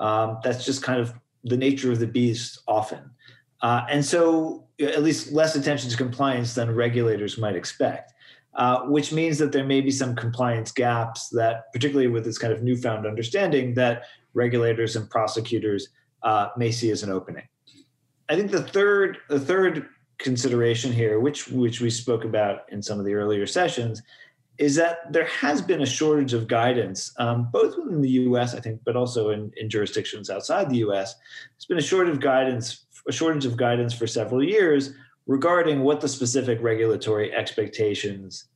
Um, 0.00 0.38
that's 0.42 0.64
just 0.64 0.82
kind 0.82 1.00
of 1.00 1.12
the 1.44 1.56
nature 1.56 1.92
of 1.92 2.00
the 2.00 2.06
beast 2.06 2.60
often. 2.66 3.10
Uh, 3.62 3.84
and 3.88 4.04
so, 4.04 4.64
at 4.80 5.02
least 5.02 5.32
less 5.32 5.56
attention 5.56 5.90
to 5.90 5.96
compliance 5.96 6.54
than 6.54 6.72
regulators 6.72 7.38
might 7.38 7.56
expect. 7.56 8.12
Uh, 8.58 8.80
which 8.86 9.12
means 9.12 9.38
that 9.38 9.52
there 9.52 9.64
may 9.64 9.80
be 9.80 9.90
some 9.90 10.16
compliance 10.16 10.72
gaps 10.72 11.28
that, 11.28 11.72
particularly 11.72 12.08
with 12.08 12.24
this 12.24 12.38
kind 12.38 12.52
of 12.52 12.60
newfound 12.60 13.06
understanding, 13.06 13.72
that 13.72 14.02
regulators 14.34 14.96
and 14.96 15.08
prosecutors 15.08 15.90
uh, 16.24 16.48
may 16.56 16.72
see 16.72 16.90
as 16.90 17.04
an 17.04 17.10
opening. 17.10 17.46
I 18.28 18.34
think 18.34 18.50
the 18.50 18.64
third, 18.64 19.18
the 19.28 19.38
third 19.38 19.86
consideration 20.18 20.92
here, 20.92 21.20
which 21.20 21.46
which 21.46 21.80
we 21.80 21.88
spoke 21.88 22.24
about 22.24 22.62
in 22.72 22.82
some 22.82 22.98
of 22.98 23.06
the 23.06 23.14
earlier 23.14 23.46
sessions, 23.46 24.02
is 24.58 24.74
that 24.74 25.12
there 25.12 25.26
has 25.26 25.62
been 25.62 25.82
a 25.82 25.86
shortage 25.86 26.32
of 26.32 26.48
guidance, 26.48 27.12
um, 27.20 27.48
both 27.52 27.76
within 27.76 28.02
the 28.02 28.10
U.S., 28.26 28.56
I 28.56 28.60
think, 28.60 28.80
but 28.84 28.96
also 28.96 29.30
in, 29.30 29.52
in 29.56 29.70
jurisdictions 29.70 30.30
outside 30.30 30.68
the 30.68 30.78
U.S. 30.78 31.14
There's 31.54 31.66
been 31.66 31.78
a 31.78 31.80
shortage 31.80 32.14
of 32.14 32.20
guidance, 32.20 32.86
a 33.06 33.12
shortage 33.12 33.46
of 33.46 33.56
guidance 33.56 33.94
for 33.94 34.08
several 34.08 34.42
years 34.42 34.94
regarding 35.28 35.82
what 35.82 36.00
the 36.00 36.08
specific 36.08 36.60
regulatory 36.60 37.32
expectations 37.32 38.46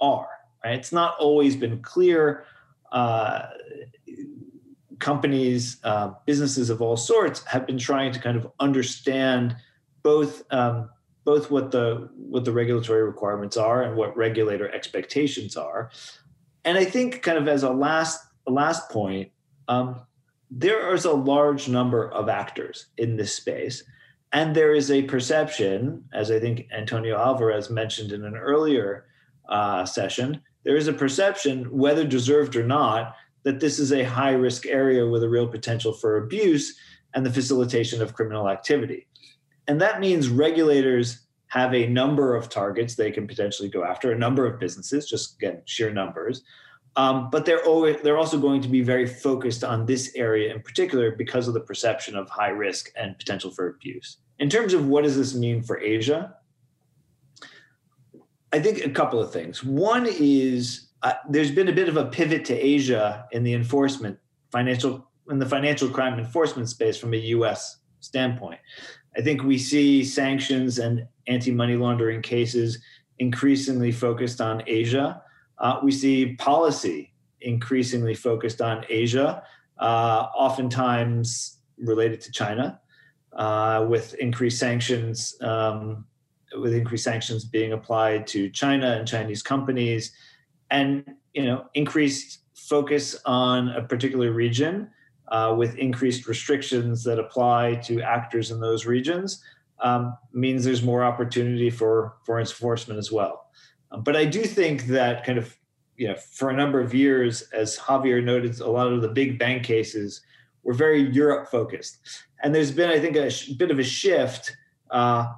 are. 0.00 0.28
Right? 0.64 0.74
It's 0.74 0.90
not 0.90 1.14
always 1.20 1.54
been 1.54 1.80
clear. 1.80 2.44
Uh, 2.90 3.46
companies, 4.98 5.78
uh, 5.84 6.12
businesses 6.26 6.70
of 6.70 6.82
all 6.82 6.96
sorts 6.96 7.44
have 7.44 7.66
been 7.66 7.78
trying 7.78 8.12
to 8.12 8.18
kind 8.18 8.36
of 8.36 8.50
understand 8.58 9.56
both 10.02 10.42
um, 10.50 10.90
both 11.24 11.50
what 11.50 11.70
the 11.70 12.08
what 12.16 12.44
the 12.44 12.52
regulatory 12.52 13.02
requirements 13.02 13.56
are 13.56 13.82
and 13.82 13.96
what 13.96 14.16
regulator 14.16 14.72
expectations 14.74 15.56
are. 15.56 15.90
And 16.64 16.78
I 16.78 16.84
think, 16.84 17.22
kind 17.22 17.38
of 17.38 17.46
as 17.48 17.62
a 17.62 17.70
last 17.70 18.20
a 18.46 18.50
last 18.50 18.90
point, 18.90 19.30
um, 19.68 20.00
there 20.50 20.94
is 20.94 21.04
a 21.04 21.12
large 21.12 21.68
number 21.68 22.10
of 22.10 22.28
actors 22.28 22.86
in 22.96 23.16
this 23.16 23.34
space, 23.34 23.84
and 24.32 24.54
there 24.54 24.74
is 24.74 24.90
a 24.90 25.02
perception, 25.02 26.04
as 26.12 26.30
I 26.30 26.40
think 26.40 26.66
Antonio 26.72 27.18
Alvarez 27.18 27.68
mentioned 27.68 28.12
in 28.12 28.24
an 28.24 28.36
earlier 28.36 29.06
uh, 29.48 29.84
session, 29.84 30.40
there 30.64 30.76
is 30.76 30.88
a 30.88 30.92
perception, 30.92 31.64
whether 31.76 32.06
deserved 32.06 32.56
or 32.56 32.64
not, 32.64 33.14
that 33.42 33.60
this 33.60 33.78
is 33.78 33.92
a 33.92 34.04
high 34.04 34.32
risk 34.32 34.66
area 34.66 35.06
with 35.06 35.22
a 35.22 35.28
real 35.28 35.48
potential 35.48 35.92
for 35.92 36.16
abuse 36.16 36.78
and 37.14 37.26
the 37.26 37.32
facilitation 37.32 38.00
of 38.00 38.14
criminal 38.14 38.48
activity. 38.48 39.06
And 39.68 39.80
that 39.80 40.00
means 40.00 40.28
regulators 40.28 41.26
have 41.48 41.74
a 41.74 41.86
number 41.86 42.34
of 42.34 42.48
targets 42.48 42.94
they 42.94 43.10
can 43.10 43.26
potentially 43.26 43.68
go 43.68 43.84
after, 43.84 44.12
a 44.12 44.18
number 44.18 44.46
of 44.46 44.58
businesses, 44.58 45.06
just 45.06 45.36
again, 45.36 45.60
sheer 45.66 45.92
numbers. 45.92 46.42
Um, 46.96 47.28
but 47.30 47.44
they're 47.44 47.64
always, 47.64 47.96
they're 48.02 48.18
also 48.18 48.38
going 48.38 48.62
to 48.62 48.68
be 48.68 48.82
very 48.82 49.06
focused 49.06 49.64
on 49.64 49.84
this 49.84 50.12
area 50.14 50.54
in 50.54 50.62
particular 50.62 51.10
because 51.10 51.48
of 51.48 51.54
the 51.54 51.60
perception 51.60 52.16
of 52.16 52.28
high 52.30 52.50
risk 52.50 52.90
and 52.96 53.18
potential 53.18 53.50
for 53.50 53.68
abuse. 53.68 54.18
In 54.38 54.48
terms 54.48 54.74
of 54.74 54.86
what 54.86 55.04
does 55.04 55.16
this 55.16 55.34
mean 55.34 55.62
for 55.62 55.78
Asia, 55.78 56.36
I 58.52 58.60
think 58.60 58.84
a 58.84 58.90
couple 58.90 59.20
of 59.20 59.32
things. 59.32 59.64
One 59.64 60.06
is 60.06 60.88
uh, 61.02 61.14
there's 61.28 61.50
been 61.50 61.68
a 61.68 61.72
bit 61.72 61.88
of 61.88 61.96
a 61.96 62.06
pivot 62.06 62.44
to 62.46 62.54
Asia 62.54 63.26
in 63.32 63.42
the 63.42 63.54
enforcement 63.54 64.18
financial 64.50 65.08
in 65.30 65.38
the 65.38 65.46
financial 65.46 65.88
crime 65.88 66.18
enforcement 66.18 66.68
space 66.68 66.98
from 66.98 67.14
a 67.14 67.18
U.S. 67.18 67.78
standpoint. 68.00 68.60
I 69.16 69.22
think 69.22 69.42
we 69.42 69.58
see 69.58 70.04
sanctions 70.04 70.78
and 70.78 71.06
anti 71.26 71.50
money 71.50 71.76
laundering 71.76 72.22
cases 72.22 72.78
increasingly 73.18 73.92
focused 73.92 74.40
on 74.40 74.62
Asia. 74.66 75.22
Uh, 75.58 75.78
we 75.82 75.92
see 75.92 76.34
policy 76.36 77.12
increasingly 77.40 78.14
focused 78.14 78.60
on 78.60 78.84
Asia, 78.88 79.42
uh, 79.78 80.26
oftentimes 80.34 81.58
related 81.78 82.20
to 82.20 82.32
China, 82.32 82.80
uh, 83.36 83.86
with 83.88 84.14
increased 84.14 84.58
sanctions. 84.58 85.36
Um, 85.40 86.06
with 86.58 86.74
increased 86.74 87.04
sanctions 87.04 87.46
being 87.46 87.72
applied 87.72 88.26
to 88.26 88.50
China 88.50 88.96
and 88.98 89.08
Chinese 89.08 89.42
companies, 89.42 90.12
and 90.70 91.04
you 91.32 91.44
know 91.44 91.66
increased 91.74 92.40
focus 92.54 93.16
on 93.24 93.68
a 93.70 93.82
particular 93.82 94.32
region 94.32 94.90
uh, 95.28 95.54
with 95.56 95.76
increased 95.76 96.26
restrictions 96.26 97.02
that 97.04 97.18
apply 97.18 97.74
to 97.76 98.00
actors 98.02 98.50
in 98.50 98.60
those 98.60 98.86
regions 98.86 99.42
um, 99.80 100.16
means 100.32 100.64
there's 100.64 100.82
more 100.82 101.04
opportunity 101.04 101.70
for 101.70 102.16
for 102.24 102.38
enforcement 102.38 102.98
as 102.98 103.10
well. 103.10 103.46
Um, 103.90 104.02
but 104.02 104.16
I 104.16 104.24
do 104.24 104.42
think 104.44 104.86
that 104.86 105.24
kind 105.24 105.38
of 105.38 105.56
you 105.96 106.08
know 106.08 106.16
for 106.16 106.50
a 106.50 106.56
number 106.56 106.80
of 106.80 106.94
years, 106.94 107.42
as 107.52 107.78
Javier 107.78 108.22
noted, 108.22 108.60
a 108.60 108.70
lot 108.70 108.92
of 108.92 109.02
the 109.02 109.08
big 109.08 109.38
bank 109.38 109.64
cases 109.64 110.22
were 110.62 110.74
very 110.74 111.10
Europe 111.10 111.48
focused, 111.48 111.98
and 112.42 112.54
there's 112.54 112.70
been 112.70 112.90
I 112.90 113.00
think 113.00 113.16
a 113.16 113.30
sh- 113.30 113.50
bit 113.50 113.70
of 113.70 113.78
a 113.78 113.84
shift 113.84 114.56
uh, 114.90 115.32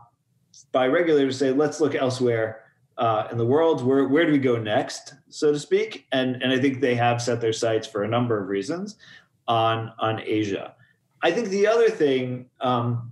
by 0.72 0.87
regulators 0.87 1.38
to 1.38 1.44
say 1.46 1.53
let's 1.53 1.81
look 1.81 1.94
elsewhere. 1.94 2.61
Uh, 2.96 3.27
in 3.33 3.38
the 3.38 3.46
world, 3.46 3.85
where 3.85 4.07
where 4.07 4.25
do 4.25 4.31
we 4.31 4.38
go 4.38 4.57
next, 4.57 5.14
so 5.29 5.51
to 5.51 5.59
speak? 5.59 6.07
And 6.12 6.40
and 6.42 6.53
I 6.53 6.61
think 6.61 6.81
they 6.81 6.94
have 6.94 7.20
set 7.20 7.40
their 7.40 7.53
sights 7.53 7.88
for 7.88 8.05
a 8.05 8.09
number 8.09 8.40
of 8.40 8.49
reasons 8.49 8.96
on 9.49 9.92
on 9.99 10.20
Asia. 10.20 10.75
I 11.20 11.33
think 11.33 11.49
the 11.49 11.66
other 11.66 11.88
thing 11.88 12.51
um, 12.61 13.11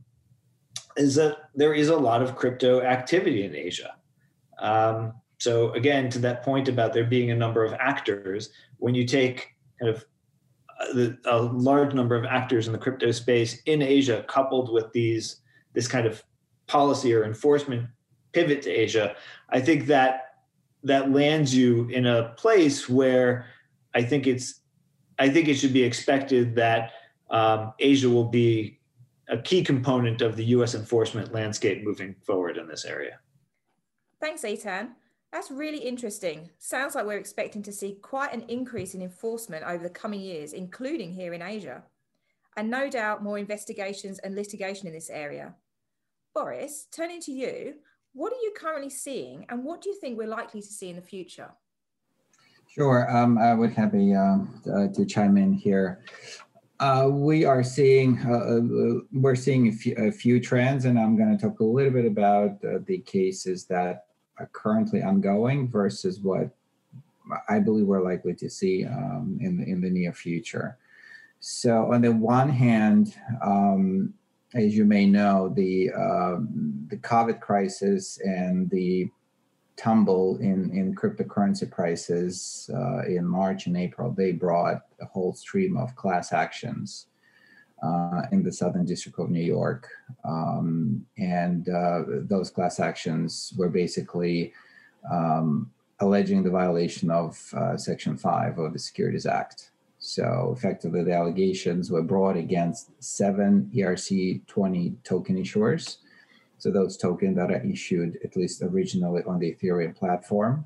is 0.97 1.15
that 1.17 1.51
there 1.55 1.75
is 1.75 1.89
a 1.89 1.97
lot 1.97 2.23
of 2.23 2.37
crypto 2.37 2.83
activity 2.83 3.45
in 3.45 3.57
Asia. 3.57 3.97
Um, 4.59 5.15
so 5.39 5.73
again, 5.73 6.09
to 6.11 6.19
that 6.21 6.45
point 6.45 6.69
about 6.69 6.93
there 6.93 7.05
being 7.05 7.31
a 7.31 7.35
number 7.35 7.65
of 7.65 7.73
actors, 7.75 8.51
when 8.79 8.95
you 8.95 9.07
take 9.07 9.49
kind 9.81 9.93
of 9.93 10.05
a, 11.25 11.43
large 11.43 11.95
number 11.95 12.17
of 12.17 12.25
actors 12.25 12.67
in 12.67 12.73
the 12.73 12.79
crypto 12.79 13.11
space 13.11 13.63
in 13.67 13.83
Asia, 13.83 14.25
coupled 14.29 14.73
with 14.73 14.93
these 14.93 15.37
this 15.75 15.89
kind 15.89 16.07
of 16.07 16.23
policy 16.67 17.15
or 17.15 17.25
enforcement 17.25 17.89
pivot 18.33 18.63
to 18.63 18.71
Asia, 18.71 19.17
I 19.49 19.61
think 19.61 19.87
that 19.87 20.35
that 20.85 21.13
lands 21.13 21.55
you 21.55 21.89
in 21.89 22.07
a 22.07 22.35
place 22.37 22.89
where 22.89 23.47
I 23.95 24.03
think 24.03 24.27
it's 24.27 24.61
I 25.19 25.29
think 25.29 25.49
it 25.49 25.55
should 25.55 25.73
be 25.73 25.83
expected 25.83 26.55
that 26.57 26.93
um, 27.31 27.73
Asia 27.79 28.09
will 28.09 28.29
be 28.29 28.81
a 29.29 29.39
key 29.39 29.63
component 29.63 30.21
of 30.21 30.37
the 30.37 30.45
US 30.57 30.75
enforcement 30.75 31.33
landscape 31.33 31.83
moving 31.85 32.15
forward 32.27 32.57
in 32.57 32.67
this 32.67 32.85
area. 32.85 33.19
Thanks, 34.21 34.43
Eytan. 34.43 34.91
That's 35.33 35.51
really 35.51 35.79
interesting. 35.79 36.51
Sounds 36.59 36.95
like 36.95 37.07
we're 37.07 37.17
expecting 37.17 37.63
to 37.63 37.73
see 37.73 37.97
quite 38.03 38.35
an 38.35 38.45
increase 38.49 38.95
in 38.95 39.01
enforcement 39.01 39.65
over 39.65 39.83
the 39.83 39.89
coming 39.89 40.21
years, 40.21 40.53
including 40.53 41.11
here 41.11 41.33
in 41.33 41.41
Asia. 41.41 41.83
And 42.59 42.71
no 42.71 42.91
doubt 42.91 43.23
more 43.23 43.39
investigations 43.39 44.19
and 44.19 44.35
litigation 44.35 44.87
in 44.87 44.93
this 44.93 45.09
area. 45.09 45.55
Boris, 46.35 46.87
turning 46.93 47.21
to 47.23 47.33
you, 47.33 47.77
what 48.13 48.31
are 48.31 48.43
you 48.43 48.53
currently 48.55 48.91
seeing 48.91 49.47
and 49.49 49.65
what 49.65 49.81
do 49.81 49.89
you 49.89 49.99
think 49.99 50.19
we're 50.19 50.27
likely 50.27 50.61
to 50.61 50.67
see 50.67 50.91
in 50.91 50.97
the 50.97 51.03
future? 51.03 51.51
Sure, 52.69 53.11
um, 53.15 53.39
I 53.39 53.55
would 53.55 53.73
happy 53.73 54.15
um, 54.15 54.63
uh, 54.67 54.89
to 54.89 55.07
chime 55.07 55.39
in 55.39 55.55
here. 55.55 56.05
Uh, 56.79 57.09
we 57.11 57.45
are 57.45 57.63
seeing 57.63 58.19
uh, 58.27 58.33
uh, 58.33 59.01
we're 59.13 59.37
seeing 59.37 59.69
a 59.69 59.73
few, 59.73 59.95
a 59.97 60.11
few, 60.11 60.41
trends, 60.41 60.85
and 60.85 60.99
I'm 60.99 61.17
going 61.17 61.37
to 61.37 61.43
talk 61.43 61.61
a 61.61 61.65
little 61.65 61.93
bit 61.93 62.07
about 62.07 62.53
uh, 62.65 62.79
the 62.87 62.99
cases 62.99 63.67
that 63.67 64.07
are 64.39 64.51
currently 64.53 65.03
ongoing 65.03 65.69
versus 65.69 66.21
what 66.21 66.51
I 67.49 67.61
believe 67.61 67.87
we're 67.87 68.03
likely 68.03 68.35
to 68.35 68.51
see 68.51 68.85
um, 68.85 69.39
in 69.41 69.59
the, 69.59 69.65
in 69.65 69.81
the 69.81 69.91
near 69.91 70.13
future. 70.13 70.79
So, 71.41 71.93
on 71.93 72.03
the 72.03 72.13
one 72.13 72.49
hand, 72.49 73.17
um, 73.43 74.15
as 74.55 74.77
you 74.77 74.85
may 74.85 75.07
know, 75.07 75.49
the 75.49 75.91
um, 75.93 76.87
the 76.89 76.97
COVID 76.99 77.41
crisis 77.41 78.19
and 78.23 78.69
the 78.71 79.09
tumble 79.77 80.37
in, 80.39 80.71
in 80.77 80.95
cryptocurrency 80.95 81.69
prices 81.71 82.71
uh, 82.75 83.05
in 83.07 83.27
March 83.27 83.67
and 83.67 83.77
April, 83.77 84.13
they 84.13 84.33
brought 84.33 84.83
a 85.01 85.07
whole 85.07 85.33
stream 85.33 85.77
of 85.77 85.97
class 85.97 86.33
actions 86.33 87.07
uh, 87.83 88.23
in 88.31 88.43
the 88.43 88.53
Southern 88.53 88.85
District 88.85 89.19
of 89.19 89.31
New 89.31 89.43
York. 89.43 89.89
Um, 90.25 91.05
and 91.19 91.69
uh, 91.69 92.03
those 92.09 92.51
class 92.51 92.81
actions 92.81 93.53
were 93.57 93.69
basically 93.69 94.53
um, 95.11 95.71
alleging 96.01 96.43
the 96.43 96.51
violation 96.51 97.11
of 97.11 97.39
uh, 97.57 97.77
Section 97.77 98.17
5 98.17 98.59
of 98.59 98.73
the 98.73 98.79
Securities 98.79 99.27
Act. 99.27 99.71
So 99.99 100.53
effectively, 100.57 101.05
the 101.05 101.15
allegations 101.15 101.91
were 101.91 102.03
brought 102.03 102.37
against 102.37 102.91
seven 103.03 103.71
ERC 103.75 104.47
20 104.47 104.97
token 105.05 105.37
issuers 105.37 105.99
so 106.63 106.71
those 106.71 106.97
tokens 106.97 107.37
that 107.39 107.51
are 107.51 107.67
issued 107.67 108.21
at 108.23 108.37
least 108.37 108.63
originally 108.63 109.25
on 109.27 109.41
the 109.41 109.53
Ethereum 109.53 109.97
platform. 109.97 110.65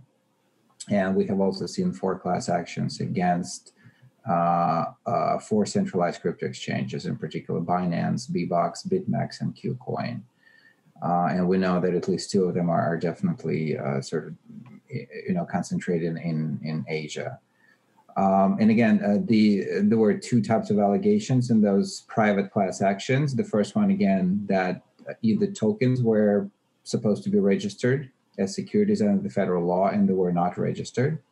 And 0.91 1.17
we 1.17 1.27
have 1.27 1.41
also 1.41 1.65
seen 1.65 1.91
four 1.91 2.19
class 2.19 2.51
actions 2.51 3.01
against 3.01 3.73
uh, 4.29 4.87
uh, 5.07 5.39
four 5.39 5.65
centralized 5.67 6.21
crypto 6.21 6.47
exchanges, 6.47 7.07
in 7.07 7.17
particular 7.17 7.61
Binance, 7.61 8.31
Bibox, 8.31 8.87
BitMEX, 8.89 9.41
and 9.41 9.55
KuCoin. 9.55 10.23
Uh, 11.03 11.29
and 11.31 11.47
we 11.47 11.59
know 11.59 11.79
that 11.81 11.95
at 11.95 12.09
least 12.09 12.31
two 12.31 12.45
of 12.45 12.55
them 12.55 12.71
are, 12.71 12.95
are 12.95 12.97
definitely 12.97 13.77
sort 14.01 14.29
of, 14.29 14.35
you 14.89 15.35
know, 15.35 15.45
concentrated 15.45 16.17
in 16.17 16.59
in 16.63 16.85
Asia. 16.89 17.39
Um, 18.17 18.57
and 18.59 18.71
again, 18.71 19.05
uh, 19.05 19.19
the 19.27 19.83
there 19.83 19.99
were 19.99 20.15
two 20.15 20.41
types 20.43 20.71
of 20.71 20.79
allegations 20.79 21.51
in 21.51 21.61
those 21.61 22.01
private 22.09 22.51
class 22.51 22.81
actions. 22.81 23.37
The 23.37 23.45
first 23.45 23.77
one, 23.77 23.91
again, 23.91 24.45
that 24.49 24.83
either 25.23 25.47
tokens 25.47 26.03
were 26.03 26.49
supposed 26.83 27.23
to 27.25 27.31
be 27.31 27.39
registered 27.39 28.11
as 28.39 28.55
securities 28.55 29.03
under 29.03 29.23
the 29.23 29.31
federal 29.31 29.67
law 29.67 29.89
and 29.89 30.09
they 30.09 30.13
were 30.13 30.33
not 30.33 30.59
registered. 30.59 31.23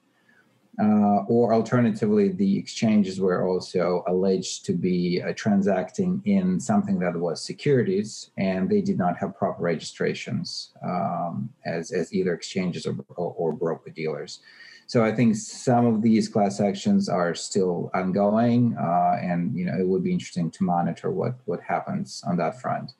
Uh, 0.80 1.22
or 1.28 1.54
alternatively, 1.54 2.30
the 2.30 2.58
exchanges 2.58 3.20
were 3.20 3.46
also 3.46 4.02
alleged 4.08 4.64
to 4.64 4.72
be 4.72 5.22
uh, 5.22 5.32
transacting 5.36 6.20
in 6.24 6.58
something 6.58 6.98
that 6.98 7.14
was 7.14 7.44
securities, 7.44 8.30
and 8.38 8.68
they 8.68 8.80
did 8.80 8.98
not 8.98 9.16
have 9.16 9.36
proper 9.36 9.62
registrations 9.62 10.72
um, 10.84 11.48
as, 11.64 11.92
as 11.92 12.12
either 12.12 12.34
exchanges 12.34 12.86
or, 12.86 12.96
or, 13.16 13.32
or 13.34 13.52
broker 13.52 13.90
dealers. 13.90 14.40
So 14.86 15.04
I 15.04 15.14
think 15.14 15.36
some 15.36 15.86
of 15.86 16.02
these 16.02 16.28
class 16.28 16.60
actions 16.60 17.08
are 17.08 17.34
still 17.34 17.90
ongoing, 17.94 18.76
uh, 18.76 19.16
and 19.22 19.56
you 19.56 19.64
know 19.64 19.78
it 19.78 19.86
would 19.86 20.04
be 20.04 20.12
interesting 20.12 20.50
to 20.50 20.64
monitor 20.64 21.10
what 21.10 21.36
what 21.46 21.60
happens 21.62 22.22
on 22.26 22.36
that 22.36 22.60
front. 22.60 22.92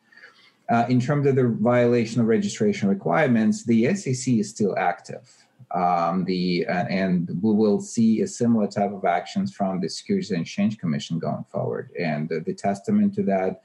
Uh, 0.70 0.86
in 0.88 0.98
terms 0.98 1.26
of 1.26 1.36
the 1.36 1.48
violation 1.60 2.22
of 2.22 2.26
registration 2.26 2.88
requirements, 2.88 3.64
the 3.64 3.94
SEC 3.94 4.34
is 4.34 4.48
still 4.48 4.74
active. 4.78 5.43
Um, 5.74 6.24
the 6.24 6.66
uh, 6.68 6.84
and 6.88 7.28
we 7.42 7.52
will 7.52 7.80
see 7.80 8.20
a 8.20 8.26
similar 8.26 8.68
type 8.68 8.92
of 8.92 9.04
actions 9.04 9.52
from 9.52 9.80
the 9.80 9.88
Securities 9.88 10.30
and 10.30 10.42
Exchange 10.42 10.78
Commission 10.78 11.18
going 11.18 11.44
forward. 11.50 11.90
And 11.98 12.30
uh, 12.30 12.40
the 12.46 12.54
testament 12.54 13.14
to 13.14 13.24
that 13.24 13.62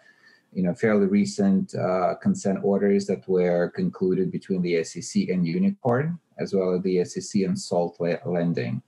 you 0.53 0.63
know, 0.63 0.73
fairly 0.73 1.05
recent 1.05 1.75
uh, 1.75 2.15
consent 2.15 2.59
orders 2.63 3.05
that 3.05 3.27
were 3.27 3.69
concluded 3.69 4.31
between 4.31 4.61
the 4.61 4.83
SEC 4.83 5.29
and 5.29 5.45
Unikrn, 5.45 6.17
as 6.39 6.53
well 6.53 6.73
as 6.73 6.81
the 6.81 7.03
SEC 7.05 7.43
and 7.43 7.59
Salt 7.59 7.99
Lending. 8.25 8.81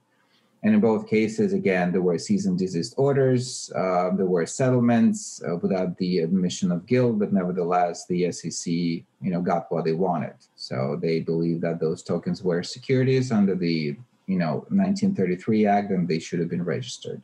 And 0.64 0.76
in 0.76 0.80
both 0.80 1.08
cases, 1.08 1.54
again, 1.54 1.92
there 1.92 2.04
were 2.04 2.20
cease 2.20 2.46
and 2.46 2.58
desist 2.58 2.94
orders, 2.96 3.72
uh, 3.76 4.12
there 4.16 4.28
were 4.28 4.46
settlements 4.46 5.42
uh, 5.48 5.56
without 5.56 5.98
the 5.98 6.20
admission 6.20 6.72
of 6.72 6.86
guilt, 6.86 7.18
but 7.18 7.34
nevertheless, 7.34 8.06
the 8.06 8.32
SEC, 8.32 8.72
you 8.72 9.06
know, 9.22 9.42
got 9.42 9.72
what 9.72 9.86
they 9.86 9.94
wanted. 9.94 10.36
So 10.56 11.00
they 11.02 11.22
believe 11.22 11.62
that 11.62 11.80
those 11.80 12.04
tokens 12.04 12.44
were 12.44 12.62
securities 12.62 13.32
under 13.32 13.56
the, 13.56 13.96
you 14.28 14.38
know, 14.38 14.66
1933 14.70 15.66
Act, 15.66 15.90
and 15.90 16.08
they 16.08 16.20
should 16.20 16.40
have 16.40 16.50
been 16.50 16.64
registered. 16.64 17.24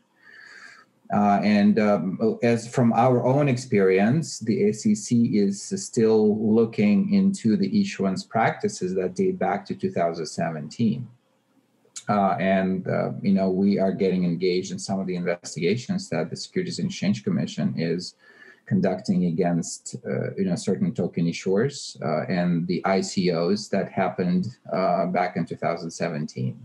Uh, 1.14 1.40
and 1.42 1.80
um, 1.80 2.40
as 2.44 2.68
from 2.68 2.92
our 2.94 3.26
own 3.26 3.48
experience, 3.48 4.40
the 4.40 4.74
SEC 4.74 5.16
is 5.16 5.62
still 5.62 6.54
looking 6.54 7.14
into 7.14 7.56
the 7.56 7.80
issuance 7.80 8.24
practices 8.24 8.94
that 8.96 9.16
date 9.16 9.40
back 9.40 9.66
to 9.66 9.76
2017. 9.76 11.08
Uh, 12.10 12.38
and 12.40 12.88
uh, 12.88 13.12
you 13.22 13.34
know 13.34 13.50
we 13.50 13.80
are 13.80 13.92
getting 13.92 14.24
engaged 14.24 14.72
in 14.72 14.80
some 14.80 15.00
of 15.00 15.08
the 15.08 15.16
investigations 15.16 16.08
that 16.10 16.30
the 16.30 16.36
Securities 16.36 16.80
and 16.80 16.90
Exchange 16.90 17.24
Commission 17.24 17.74
is 17.78 18.16
conducting 18.66 19.26
against 19.26 19.98
uh, 20.06 20.34
you 20.38 20.46
know 20.46 20.56
certain 20.56 20.94
token 20.94 21.26
issuers 21.26 22.02
uh, 22.02 22.26
and 22.32 22.66
the 22.68 22.82
ICOs 22.86 23.70
that 23.70 23.92
happened 23.92 24.48
uh, 24.72 25.08
back 25.08 25.36
in 25.36 25.46
2017. 25.46 26.58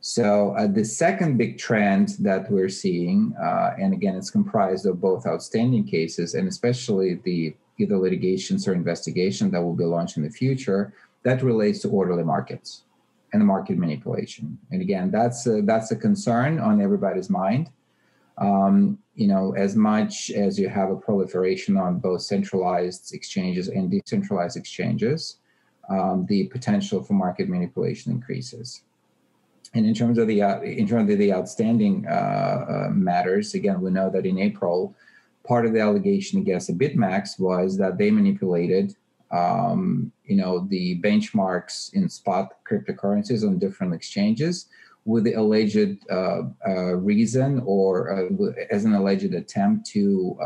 So 0.00 0.54
uh, 0.56 0.66
the 0.66 0.84
second 0.84 1.36
big 1.36 1.58
trend 1.58 2.16
that 2.20 2.50
we're 2.50 2.68
seeing, 2.68 3.34
and 3.38 3.92
again, 3.92 4.14
it's 4.14 4.30
comprised 4.30 4.86
of 4.86 5.00
both 5.00 5.26
outstanding 5.26 5.84
cases 5.84 6.34
and 6.34 6.48
especially 6.48 7.20
the 7.24 7.54
either 7.78 7.98
litigations 7.98 8.66
or 8.66 8.72
investigation 8.72 9.50
that 9.50 9.60
will 9.60 9.74
be 9.74 9.84
launched 9.84 10.16
in 10.16 10.22
the 10.22 10.30
future, 10.30 10.94
that 11.24 11.42
relates 11.42 11.80
to 11.80 11.88
orderly 11.88 12.22
markets 12.22 12.84
and 13.32 13.46
market 13.46 13.76
manipulation. 13.78 14.58
And 14.70 14.80
again, 14.80 15.10
that's 15.10 15.46
a, 15.46 15.62
that's 15.62 15.90
a 15.90 15.96
concern 15.96 16.58
on 16.58 16.80
everybody's 16.80 17.30
mind. 17.30 17.70
Um, 18.38 18.98
you 19.14 19.26
know, 19.26 19.54
as 19.56 19.74
much 19.74 20.30
as 20.30 20.58
you 20.58 20.68
have 20.68 20.90
a 20.90 20.96
proliferation 20.96 21.76
on 21.76 21.98
both 21.98 22.22
centralized 22.22 23.12
exchanges 23.12 23.68
and 23.68 23.90
decentralized 23.90 24.56
exchanges, 24.56 25.38
um, 25.90 26.26
the 26.28 26.46
potential 26.48 27.02
for 27.02 27.14
market 27.14 27.48
manipulation 27.48 28.12
increases. 28.12 28.82
And 29.74 29.84
in 29.84 29.94
terms 29.94 30.18
of 30.18 30.28
the 30.28 30.42
uh, 30.42 30.60
in 30.60 30.86
terms 30.88 31.10
of 31.12 31.18
the 31.18 31.32
outstanding 31.32 32.06
uh, 32.08 32.12
uh, 32.12 32.88
matters, 32.90 33.54
again, 33.54 33.80
we 33.80 33.90
know 33.90 34.08
that 34.10 34.24
in 34.24 34.38
April, 34.38 34.94
part 35.46 35.66
of 35.66 35.72
the 35.72 35.80
allegation 35.80 36.40
against 36.40 36.68
the 36.68 36.72
BitMEX 36.72 37.38
was 37.38 37.76
that 37.78 37.98
they 37.98 38.10
manipulated, 38.10 38.94
um, 39.30 40.12
you 40.24 40.36
know, 40.36 40.66
the 40.68 41.00
benchmarks 41.00 41.92
in 41.92 42.08
spot 42.08 42.54
cryptocurrencies 42.68 43.46
on 43.46 43.58
different 43.58 43.94
exchanges 43.94 44.66
with 45.04 45.24
the 45.24 45.34
alleged 45.34 45.98
uh, 46.10 46.42
uh, 46.66 46.94
reason 46.96 47.62
or 47.64 48.12
uh, 48.12 48.52
as 48.70 48.84
an 48.84 48.94
alleged 48.94 49.34
attempt 49.34 49.86
to 49.86 50.36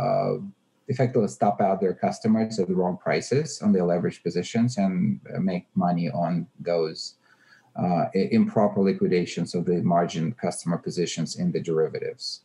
effectively 0.89 1.29
stop 1.29 1.61
out 1.61 1.81
their 1.81 1.95
customers 1.95 2.59
at 2.59 2.69
the 2.69 2.75
wrong 2.75 2.99
prices 2.99 3.63
on 3.63 3.73
their 3.73 3.85
leverage 3.85 4.23
positions 4.23 4.79
and 4.79 5.21
make 5.41 5.67
money 5.75 6.11
on 6.11 6.47
those 6.61 7.15
uh, 7.77 8.05
improper 8.15 8.81
liquidations 8.83 9.55
of 9.55 9.65
the 9.65 9.83
margin 9.83 10.33
customer 10.33 10.77
positions 10.77 11.37
in 11.37 11.51
the 11.53 11.61
derivatives. 11.61 12.43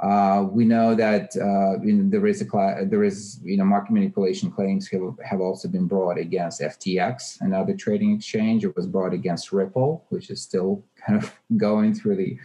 Uh, 0.00 0.46
we 0.48 0.64
know 0.64 0.94
that 0.94 1.34
uh, 1.36 1.82
know, 1.82 2.08
there 2.08 2.26
is 2.26 2.40
a 2.40 2.44
cl- 2.44 2.86
there 2.86 3.02
is 3.02 3.40
you 3.42 3.56
know 3.56 3.64
market 3.64 3.92
manipulation 3.92 4.50
claims 4.50 4.86
have, 4.88 5.02
have 5.24 5.40
also 5.40 5.66
been 5.66 5.88
brought 5.88 6.18
against 6.18 6.60
FTX, 6.60 7.40
another 7.40 7.74
trading 7.74 8.14
exchange. 8.14 8.64
It 8.64 8.76
was 8.76 8.86
brought 8.86 9.12
against 9.12 9.50
Ripple, 9.50 10.04
which 10.10 10.30
is 10.30 10.40
still 10.40 10.84
kind 11.04 11.20
of 11.20 11.34
going 11.56 11.94
through 11.94 12.16
the 12.16 12.38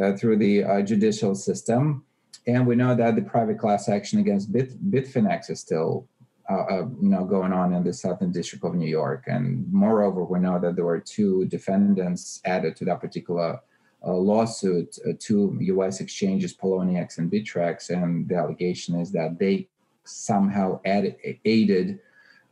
uh, 0.00 0.16
through 0.16 0.38
the 0.38 0.62
uh, 0.62 0.82
judicial 0.82 1.34
system. 1.34 2.04
And 2.46 2.66
we 2.66 2.76
know 2.76 2.94
that 2.94 3.16
the 3.16 3.22
private 3.22 3.58
class 3.58 3.88
action 3.88 4.20
against 4.20 4.52
Bit, 4.52 4.78
Bitfinex 4.90 5.50
is 5.50 5.60
still 5.60 6.06
uh, 6.48 6.86
you 7.00 7.08
know 7.08 7.24
going 7.24 7.52
on 7.52 7.72
in 7.72 7.82
the 7.82 7.92
Southern 7.92 8.30
District 8.30 8.64
of 8.64 8.76
New 8.76 8.88
York. 8.88 9.24
And 9.26 9.66
moreover, 9.72 10.24
we 10.24 10.38
know 10.38 10.60
that 10.60 10.76
there 10.76 10.84
were 10.84 11.00
two 11.00 11.46
defendants 11.46 12.40
added 12.44 12.76
to 12.76 12.84
that 12.84 13.00
particular 13.00 13.58
uh, 14.06 14.12
lawsuit, 14.12 14.98
uh, 15.08 15.12
two 15.18 15.56
U.S. 15.60 16.00
exchanges, 16.00 16.56
Poloniex 16.56 17.18
and 17.18 17.30
Bittrex, 17.30 17.90
and 17.90 18.28
the 18.28 18.36
allegation 18.36 19.00
is 19.00 19.10
that 19.12 19.38
they 19.38 19.68
somehow 20.04 20.80
added, 20.84 21.16
aided. 21.44 22.00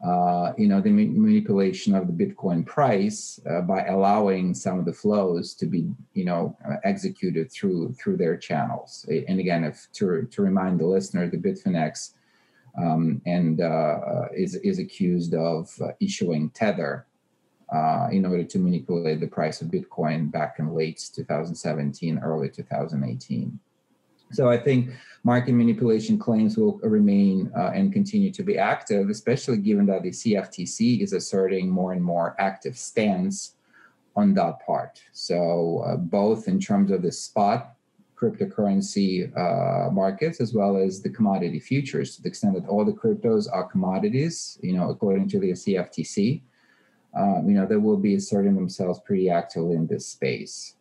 Uh, 0.05 0.53
you 0.59 0.67
know 0.67 0.81
the 0.81 0.91
manipulation 0.91 1.95
of 1.95 2.09
the 2.09 2.13
Bitcoin 2.13 2.67
price 2.67 3.39
uh, 3.49 3.61
by 3.61 3.85
allowing 3.87 4.53
some 4.53 4.81
of 4.81 4.85
the 4.85 4.93
flows 4.93 5.55
to 5.55 5.65
be, 5.67 5.89
you 6.15 6.25
know, 6.25 6.57
executed 6.83 7.53
through 7.53 7.93
through 7.93 8.17
their 8.17 8.37
channels. 8.37 9.07
And 9.29 9.39
again, 9.39 9.63
if 9.63 9.87
to 9.93 10.27
to 10.29 10.43
remind 10.43 10.81
the 10.81 10.87
listener, 10.87 11.31
the 11.31 11.37
Bitfinex 11.37 12.15
um, 12.79 13.21
and 13.27 13.61
uh, 13.61 13.65
uh, 13.65 14.29
is, 14.35 14.55
is 14.57 14.79
accused 14.79 15.35
of 15.35 15.71
uh, 15.81 15.89
issuing 16.01 16.51
Tether 16.51 17.07
uh, 17.73 18.09
in 18.11 18.27
order 18.27 18.45
to 18.45 18.59
manipulate 18.59 19.21
the 19.21 19.27
price 19.27 19.63
of 19.63 19.69
Bitcoin 19.69 20.31
back 20.31 20.57
in 20.59 20.75
late 20.75 21.11
2017, 21.15 22.19
early 22.19 22.49
2018. 22.49 23.59
So 24.33 24.49
I 24.49 24.57
think 24.57 24.91
market 25.25 25.53
manipulation 25.53 26.19
claims 26.19 26.57
will 26.57 26.79
remain 26.79 27.51
uh, 27.57 27.71
and 27.75 27.93
continue 27.93 28.33
to 28.33 28.43
be 28.43 28.59
active, 28.59 29.11
especially 29.11 29.59
given 29.59 29.87
that 29.87 30.03
the 30.03 30.11
CFTC 30.11 31.03
is 31.03 31.13
asserting 31.13 31.69
more 31.69 31.93
and 31.93 32.03
more 32.03 32.35
active 32.39 32.77
stance 32.77 33.57
on 34.17 34.35
that 34.35 34.65
part. 34.65 35.03
So 35.13 35.83
uh, 35.87 35.97
both 35.97 36.49
in 36.49 36.61
terms 36.61 36.91
of 36.91 37.03
the 37.03 37.13
spot 37.13 37.75
cryptocurrency 38.23 39.37
uh, 39.37 39.91
markets 39.91 40.41
as 40.41 40.55
well 40.55 40.77
as 40.77 41.03
the 41.03 41.11
commodity 41.11 41.59
futures 41.59 42.15
to 42.15 42.23
the 42.23 42.29
extent 42.29 42.55
that 42.55 42.69
all 42.69 42.85
the 42.85 42.93
cryptos 42.93 43.49
are 43.53 43.65
commodities, 43.65 44.59
you 44.63 44.73
know, 44.73 44.91
according 44.91 45.29
to 45.29 45.41
the 45.41 45.53
CFTC, 45.53 46.41
um, 47.17 47.49
you 47.49 47.55
know, 47.55 47.67
they 47.67 47.77
will 47.77 47.97
be 47.97 48.15
asserting 48.15 48.55
themselves 48.55 49.01
pretty 49.05 49.29
actively 49.31 49.77
in 49.77 49.87
this 49.87 50.07
space. 50.07 50.77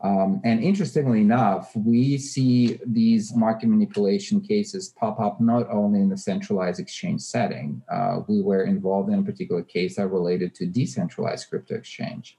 Um, 0.00 0.40
and 0.44 0.62
interestingly 0.62 1.20
enough, 1.20 1.74
we 1.74 2.18
see 2.18 2.78
these 2.86 3.34
market 3.34 3.66
manipulation 3.66 4.40
cases 4.40 4.94
pop 4.96 5.18
up 5.18 5.40
not 5.40 5.68
only 5.70 6.00
in 6.00 6.08
the 6.08 6.16
centralized 6.16 6.78
exchange 6.78 7.20
setting. 7.20 7.82
Uh, 7.90 8.20
we 8.28 8.40
were 8.40 8.64
involved 8.64 9.12
in 9.12 9.18
a 9.18 9.22
particular 9.22 9.62
case 9.62 9.96
that 9.96 10.06
related 10.06 10.54
to 10.54 10.66
decentralized 10.66 11.48
crypto 11.50 11.74
exchange. 11.74 12.38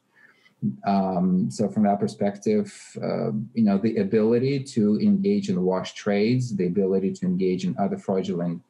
Um, 0.85 1.49
so 1.51 1.69
from 1.69 1.83
that 1.83 1.99
perspective, 1.99 2.73
uh, 3.01 3.31
you 3.53 3.63
know, 3.63 3.77
the 3.77 3.97
ability 3.97 4.63
to 4.63 4.99
engage 4.99 5.49
in 5.49 5.61
wash 5.61 5.93
trades, 5.93 6.55
the 6.55 6.67
ability 6.67 7.13
to 7.13 7.25
engage 7.25 7.65
in 7.65 7.75
other 7.77 7.97
fraudulent 7.97 8.61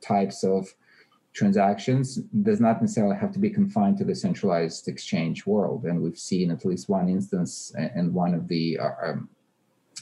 types 0.00 0.44
of 0.44 0.72
transactions 1.36 2.16
does 2.48 2.60
not 2.60 2.80
necessarily 2.80 3.14
have 3.14 3.30
to 3.30 3.38
be 3.38 3.50
confined 3.50 3.98
to 3.98 4.04
the 4.04 4.14
centralized 4.14 4.88
exchange 4.88 5.44
world. 5.44 5.84
And 5.84 6.02
we've 6.02 6.18
seen 6.18 6.50
at 6.50 6.64
least 6.64 6.88
one 6.88 7.10
instance 7.10 7.74
in 7.94 8.14
one 8.14 8.32
of 8.32 8.48
the 8.48 8.78
uh, 8.78 8.90
um, 9.04 9.28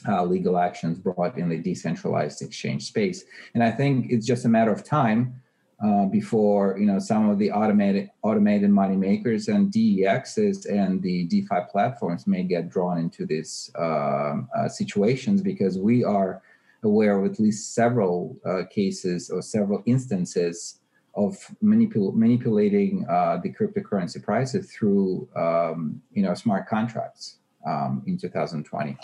uh, 0.07 0.23
legal 0.23 0.57
actions 0.57 0.97
brought 0.97 1.37
in 1.37 1.49
the 1.49 1.57
decentralized 1.57 2.41
exchange 2.41 2.85
space. 2.85 3.25
And 3.53 3.61
I 3.61 3.71
think 3.71 4.07
it's 4.09 4.25
just 4.25 4.45
a 4.45 4.49
matter 4.49 4.71
of 4.71 4.85
time 4.85 5.41
uh, 5.83 6.05
before 6.05 6.77
you 6.79 6.85
know 6.85 6.99
some 6.99 7.29
of 7.29 7.37
the 7.37 7.51
automated 7.51 8.09
automated 8.21 8.69
money 8.69 8.95
makers 8.95 9.49
and 9.49 9.73
DEXs 9.73 10.65
and 10.71 11.01
the 11.01 11.25
DeFi 11.25 11.59
platforms 11.69 12.27
may 12.27 12.43
get 12.43 12.69
drawn 12.69 12.97
into 12.97 13.25
these 13.25 13.69
um, 13.77 14.47
uh, 14.57 14.69
situations 14.69 15.41
because 15.41 15.77
we 15.77 16.01
are 16.01 16.41
aware 16.83 17.19
of 17.19 17.29
at 17.29 17.41
least 17.41 17.73
several 17.75 18.37
uh, 18.45 18.61
cases 18.71 19.29
or 19.29 19.41
several 19.41 19.83
instances 19.85 20.79
of 21.15 21.35
manipul- 21.63 22.13
manipulating 22.13 23.05
uh, 23.09 23.37
the 23.41 23.51
cryptocurrency 23.51 24.21
prices 24.21 24.71
through 24.71 25.27
um, 25.35 26.01
you 26.11 26.23
know 26.23 26.33
smart 26.33 26.67
contracts 26.67 27.37
um, 27.65 28.03
in 28.05 28.17
2020. 28.17 28.97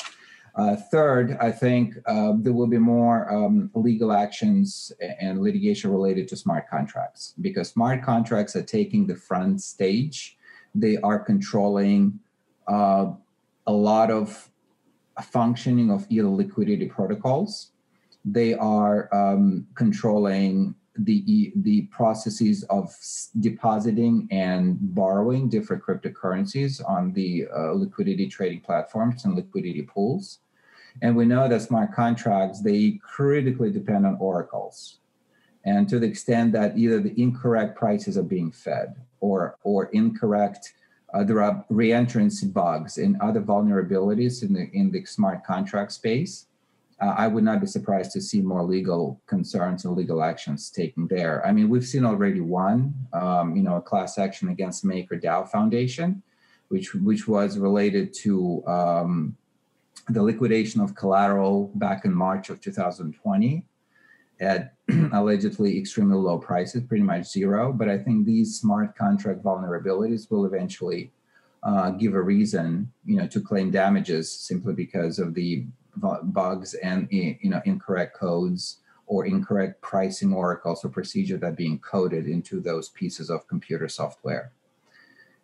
Uh, 0.54 0.76
third, 0.76 1.38
I 1.40 1.50
think 1.50 1.96
uh, 2.06 2.34
there 2.36 2.52
will 2.52 2.68
be 2.68 2.78
more 2.78 3.32
um, 3.34 3.72
legal 3.74 4.12
actions 4.12 4.92
and 5.22 5.42
litigation 5.42 5.92
related 5.92 6.28
to 6.28 6.36
smart 6.36 6.70
contracts 6.70 7.34
because 7.40 7.70
smart 7.70 8.04
contracts 8.04 8.56
are 8.58 8.64
taking 8.64 9.08
the 9.08 9.16
front 9.16 9.62
stage. 9.62 10.38
They 10.76 10.98
are 10.98 11.20
controlling 11.20 12.20
uh, 12.68 13.12
a 13.66 13.72
lot 13.72 14.12
of 14.12 14.50
functioning 15.24 15.90
of 15.90 16.06
either 16.10 16.28
liquidity 16.28 16.88
protocols. 16.88 17.72
They 18.26 18.54
are 18.54 19.14
um, 19.14 19.68
controlling 19.76 20.76
the 20.98 21.54
the 21.58 21.84
processes 21.84 22.64
of 22.64 22.94
depositing 23.40 24.28
and 24.32 24.78
borrowing 24.94 25.50
different 25.50 25.84
cryptocurrencies 25.84 26.82
on 26.88 27.14
the 27.14 27.48
uh, 27.56 27.72
liquidity 27.72 28.28
trading 28.28 28.62
platforms 28.62 29.26
and 29.26 29.36
liquidity 29.36 29.84
pools. 29.84 30.40
And 31.02 31.16
we 31.16 31.26
know 31.26 31.48
that 31.48 31.62
smart 31.62 31.94
contracts 31.94 32.62
they 32.62 33.00
critically 33.02 33.72
depend 33.72 34.06
on 34.06 34.18
oracles, 34.20 35.00
and 35.64 35.88
to 35.88 36.00
the 36.00 36.08
extent 36.08 36.52
that 36.54 36.78
either 36.78 37.00
the 37.00 37.20
incorrect 37.22 37.78
prices 37.78 38.18
are 38.18 38.24
being 38.24 38.52
fed 38.52 38.96
or 39.22 39.58
or 39.64 39.86
incorrect 39.94 40.74
uh, 41.14 41.24
there 41.24 41.42
are 41.42 41.66
reentrancy 41.70 42.52
bugs 42.52 42.98
and 42.98 43.20
other 43.22 43.42
vulnerabilities 43.42 44.44
in 44.44 44.54
the 44.54 44.70
in 44.74 44.92
the 44.92 45.04
smart 45.06 45.44
contract 45.44 45.92
space. 45.92 46.48
Uh, 47.02 47.16
I 47.18 47.28
would 47.28 47.44
not 47.44 47.60
be 47.60 47.68
surprised 47.68 48.12
to 48.12 48.22
see 48.22 48.42
more 48.42 48.64
legal 48.64 49.20
concerns 49.26 49.86
and 49.86 49.98
legal 49.98 50.22
actions 50.24 50.70
taken 50.70 51.08
there. 51.08 51.44
I 51.46 51.52
mean, 51.52 51.68
we've 51.68 51.86
seen 51.86 52.06
already 52.06 52.42
one, 52.42 52.94
um, 53.12 53.56
you 53.56 53.64
know, 53.64 53.78
a 53.78 53.82
class 53.82 54.20
action 54.20 54.50
against 54.50 54.86
MakerDAO 54.86 55.50
Foundation, 55.50 56.22
which 56.68 56.94
which 56.94 57.28
was 57.28 57.58
related 57.58 58.14
to 58.22 58.64
um, 58.68 59.36
the 60.10 60.22
liquidation 60.22 60.80
of 60.80 60.96
collateral 60.96 61.72
back 61.76 62.06
in 62.06 62.14
March 62.14 62.50
of 62.50 62.62
2020 62.62 63.66
at 64.40 64.74
allegedly 65.14 65.80
extremely 65.80 66.18
low 66.18 66.38
prices, 66.38 66.84
pretty 66.84 67.04
much 67.04 67.26
zero. 67.26 67.74
But 67.74 67.90
I 67.90 67.98
think 67.98 68.26
these 68.26 68.60
smart 68.60 68.96
contract 68.96 69.44
vulnerabilities 69.44 70.30
will 70.30 70.46
eventually 70.46 71.12
uh, 71.64 71.92
give 71.92 72.14
a 72.14 72.22
reason, 72.22 72.92
you 73.06 73.18
know, 73.18 73.28
to 73.28 73.40
claim 73.40 73.72
damages 73.72 74.32
simply 74.32 74.74
because 74.74 75.18
of 75.20 75.34
the 75.34 75.66
bugs 75.98 76.74
and 76.76 77.08
you 77.12 77.38
know 77.44 77.62
incorrect 77.66 78.18
codes 78.18 78.78
or 79.08 79.26
incorrect 79.26 79.82
pricing 79.82 80.32
oracles 80.34 80.86
or 80.86 80.90
procedure 80.90 81.38
that 81.38 81.58
being 81.58 81.78
coded 81.80 82.28
into 82.28 82.62
those 82.62 82.90
pieces 82.90 83.30
of 83.30 83.46
computer 83.48 83.90
software. 83.90 84.54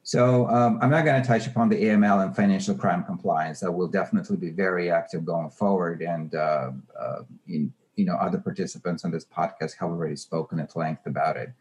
So 0.04 0.48
um, 0.48 0.80
I'm 0.82 0.90
not 0.90 1.04
going 1.04 1.22
to 1.22 1.28
touch 1.28 1.48
upon 1.48 1.68
the 1.68 1.76
AML 1.76 2.26
and 2.26 2.34
financial 2.34 2.74
crime 2.76 3.04
compliance. 3.04 3.60
That 3.60 3.74
will 3.74 3.90
definitely 3.90 4.38
be 4.38 4.52
very 4.52 4.90
active 4.90 5.26
going 5.26 5.50
forward, 5.50 6.02
and 6.02 6.34
uh, 6.34 6.72
uh, 6.98 7.24
in, 7.50 7.74
you 7.98 8.06
know 8.06 8.16
other 8.16 8.38
participants 8.38 9.04
on 9.04 9.12
this 9.12 9.26
podcast 9.26 9.76
have 9.80 9.90
already 9.90 10.16
spoken 10.16 10.62
at 10.62 10.78
length 10.78 11.06
about 11.08 11.36
it. 11.36 11.52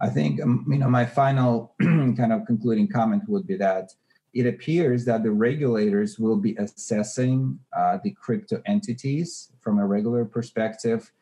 I 0.00 0.08
think 0.08 0.42
um, 0.42 0.66
you 0.68 0.78
know 0.78 0.88
my 0.88 1.06
final 1.06 1.74
kind 1.80 2.32
of 2.32 2.44
concluding 2.44 2.88
comment 2.88 3.28
would 3.28 3.46
be 3.46 3.56
that 3.58 3.94
it 4.34 4.46
appears 4.46 5.04
that 5.04 5.22
the 5.22 5.30
regulators 5.30 6.18
will 6.18 6.36
be 6.36 6.56
assessing 6.56 7.58
uh, 7.76 7.98
the 8.02 8.10
crypto 8.12 8.62
entities 8.66 9.52
from 9.60 9.78
a 9.78 9.86
regular 9.86 10.24
perspective 10.24 11.12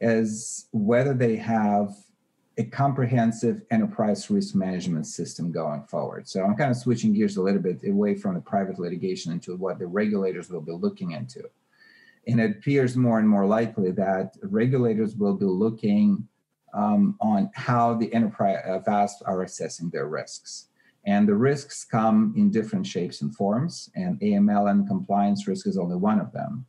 as 0.00 0.66
whether 0.72 1.14
they 1.14 1.36
have 1.36 1.94
a 2.58 2.64
comprehensive 2.64 3.62
enterprise 3.70 4.30
risk 4.30 4.54
management 4.54 5.06
system 5.06 5.52
going 5.52 5.82
forward. 5.84 6.26
So 6.26 6.42
I'm 6.42 6.56
kind 6.56 6.70
of 6.70 6.76
switching 6.76 7.12
gears 7.12 7.36
a 7.36 7.42
little 7.42 7.60
bit 7.60 7.80
away 7.86 8.14
from 8.14 8.34
the 8.34 8.40
private 8.40 8.78
litigation 8.78 9.32
into 9.32 9.54
what 9.56 9.78
the 9.78 9.86
regulators 9.86 10.48
will 10.48 10.62
be 10.62 10.72
looking 10.72 11.12
into. 11.12 11.44
And 12.26 12.40
it 12.40 12.52
appears 12.52 12.96
more 12.96 13.18
and 13.18 13.28
more 13.28 13.46
likely 13.46 13.90
that 13.92 14.36
regulators 14.42 15.14
will 15.14 15.34
be 15.34 15.44
looking 15.44 16.26
um, 16.74 17.16
on 17.20 17.50
how 17.54 17.94
the 17.94 18.12
enterprise 18.12 18.58
uh, 18.66 18.78
VASP 18.80 19.22
are 19.26 19.42
assessing 19.42 19.90
their 19.90 20.08
risks. 20.08 20.68
And 21.06 21.28
the 21.28 21.34
risks 21.34 21.84
come 21.84 22.34
in 22.36 22.50
different 22.50 22.86
shapes 22.86 23.22
and 23.22 23.34
forms, 23.34 23.90
and 23.94 24.18
AML 24.20 24.70
and 24.70 24.88
compliance 24.88 25.46
risk 25.46 25.66
is 25.68 25.78
only 25.78 25.96
one 25.96 26.20
of 26.20 26.32
them. 26.32 26.66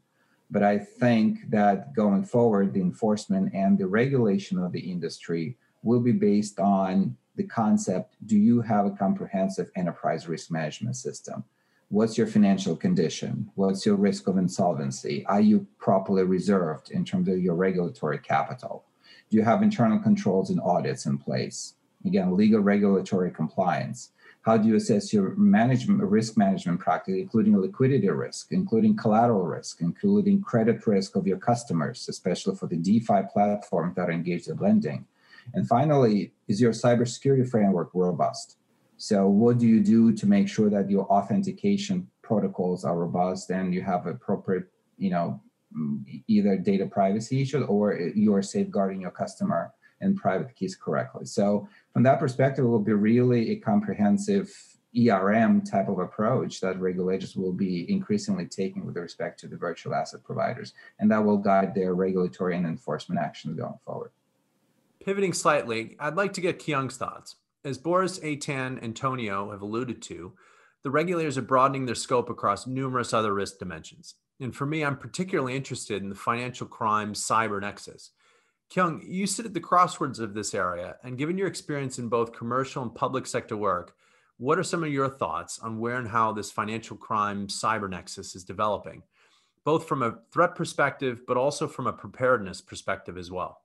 But 0.51 0.63
I 0.63 0.77
think 0.77 1.49
that 1.49 1.93
going 1.93 2.23
forward, 2.23 2.73
the 2.73 2.81
enforcement 2.81 3.53
and 3.53 3.77
the 3.77 3.87
regulation 3.87 4.59
of 4.59 4.71
the 4.71 4.79
industry 4.79 5.57
will 5.83 5.99
be 5.99 6.11
based 6.11 6.59
on 6.59 7.17
the 7.35 7.43
concept 7.43 8.15
do 8.25 8.37
you 8.37 8.61
have 8.61 8.85
a 8.85 8.91
comprehensive 8.91 9.69
enterprise 9.75 10.27
risk 10.27 10.51
management 10.51 10.95
system? 10.95 11.43
What's 11.89 12.17
your 12.17 12.27
financial 12.27 12.75
condition? 12.75 13.49
What's 13.55 13.85
your 13.85 13.95
risk 13.95 14.27
of 14.27 14.37
insolvency? 14.37 15.25
Are 15.27 15.39
you 15.39 15.65
properly 15.79 16.23
reserved 16.23 16.91
in 16.91 17.05
terms 17.05 17.29
of 17.29 17.39
your 17.39 17.55
regulatory 17.55 18.19
capital? 18.19 18.83
Do 19.29 19.37
you 19.37 19.43
have 19.43 19.63
internal 19.63 19.99
controls 19.99 20.49
and 20.49 20.59
audits 20.59 21.05
in 21.05 21.17
place? 21.17 21.75
Again, 22.05 22.35
legal 22.35 22.59
regulatory 22.59 23.31
compliance. 23.31 24.11
How 24.47 24.55
do 24.55 24.65
you 24.69 24.77
assess 24.77 25.11
your 25.11 25.35
management 25.35 26.01
risk 26.01 26.37
management 26.37 26.79
practice, 26.79 27.15
including 27.15 27.59
liquidity 27.59 28.09
risk, 28.09 28.53
including 28.53 28.95
collateral 28.95 29.43
risk, 29.43 29.81
including 29.81 30.41
credit 30.41 30.87
risk 30.87 31.17
of 31.17 31.27
your 31.27 31.37
customers, 31.37 32.07
especially 32.07 32.55
for 32.55 32.67
the 32.67 32.77
DeFi 32.77 33.23
platform 33.33 33.91
that 33.97 34.07
are 34.07 34.13
engaged 34.13 34.47
in 34.47 34.55
lending? 34.55 35.05
And 35.53 35.67
finally, 35.67 36.31
is 36.47 36.61
your 36.61 36.71
cybersecurity 36.71 37.49
framework 37.49 37.89
robust? 37.93 38.55
So 38.95 39.27
what 39.27 39.57
do 39.57 39.67
you 39.67 39.81
do 39.81 40.13
to 40.13 40.25
make 40.25 40.47
sure 40.47 40.69
that 40.69 40.89
your 40.89 41.05
authentication 41.07 42.07
protocols 42.21 42.85
are 42.85 42.97
robust 42.97 43.49
and 43.49 43.73
you 43.73 43.81
have 43.81 44.05
appropriate, 44.05 44.67
you 44.97 45.09
know, 45.09 45.41
either 46.27 46.55
data 46.55 46.85
privacy 46.85 47.41
issues 47.41 47.65
or 47.67 47.99
you 48.15 48.33
are 48.33 48.41
safeguarding 48.41 49.01
your 49.01 49.11
customer 49.11 49.73
and 50.01 50.15
private 50.15 50.55
keys 50.55 50.75
correctly. 50.75 51.25
So 51.25 51.67
from 51.93 52.03
that 52.03 52.19
perspective, 52.19 52.65
it 52.65 52.67
will 52.67 52.79
be 52.79 52.93
really 52.93 53.51
a 53.51 53.55
comprehensive 53.55 54.51
ERM 54.97 55.61
type 55.61 55.89
of 55.89 55.99
approach 55.99 56.59
that 56.61 56.79
regulators 56.79 57.35
will 57.35 57.53
be 57.53 57.89
increasingly 57.91 58.45
taking 58.45 58.85
with 58.85 58.95
respect 58.97 59.39
to 59.39 59.47
the 59.47 59.57
virtual 59.57 59.93
asset 59.93 60.23
providers. 60.23 60.73
And 60.99 61.11
that 61.11 61.23
will 61.23 61.37
guide 61.37 61.75
their 61.75 61.93
regulatory 61.93 62.55
and 62.55 62.65
enforcement 62.65 63.21
actions 63.21 63.57
going 63.57 63.77
forward. 63.85 64.11
Pivoting 65.03 65.33
slightly, 65.33 65.95
I'd 65.99 66.15
like 66.15 66.33
to 66.33 66.41
get 66.41 66.59
Kyung's 66.59 66.97
thoughts. 66.97 67.35
As 67.63 67.77
Boris, 67.77 68.19
Eytan, 68.19 68.81
and 68.81 68.95
Tonio 68.95 69.51
have 69.51 69.61
alluded 69.61 70.01
to, 70.03 70.33
the 70.83 70.91
regulators 70.91 71.37
are 71.37 71.43
broadening 71.43 71.85
their 71.85 71.95
scope 71.95 72.29
across 72.29 72.67
numerous 72.67 73.13
other 73.13 73.33
risk 73.33 73.59
dimensions. 73.59 74.15
And 74.39 74.55
for 74.55 74.65
me, 74.65 74.83
I'm 74.85 74.97
particularly 74.97 75.55
interested 75.55 76.01
in 76.01 76.09
the 76.09 76.15
financial 76.15 76.67
crime 76.67 77.13
cyber 77.13 77.59
nexus. 77.59 78.11
Kyung, 78.73 79.01
you 79.05 79.25
sit 79.27 79.45
at 79.45 79.53
the 79.53 79.59
crossroads 79.59 80.19
of 80.19 80.33
this 80.33 80.53
area, 80.53 80.97
and 81.03 81.17
given 81.17 81.37
your 81.37 81.47
experience 81.47 81.99
in 81.99 82.09
both 82.09 82.33
commercial 82.33 82.83
and 82.83 82.93
public 82.93 83.25
sector 83.25 83.55
work, 83.55 83.95
what 84.37 84.59
are 84.59 84.63
some 84.63 84.83
of 84.83 84.91
your 84.91 85.09
thoughts 85.09 85.59
on 85.59 85.79
where 85.79 85.95
and 85.95 86.07
how 86.07 86.31
this 86.31 86.51
financial 86.51 86.97
crime 86.97 87.47
cyber 87.47 87.89
nexus 87.89 88.35
is 88.35 88.43
developing, 88.43 89.03
both 89.63 89.87
from 89.87 90.03
a 90.03 90.19
threat 90.31 90.53
perspective, 90.55 91.21
but 91.25 91.37
also 91.37 91.67
from 91.67 91.87
a 91.87 91.93
preparedness 91.93 92.61
perspective 92.61 93.17
as 93.17 93.31
well? 93.31 93.61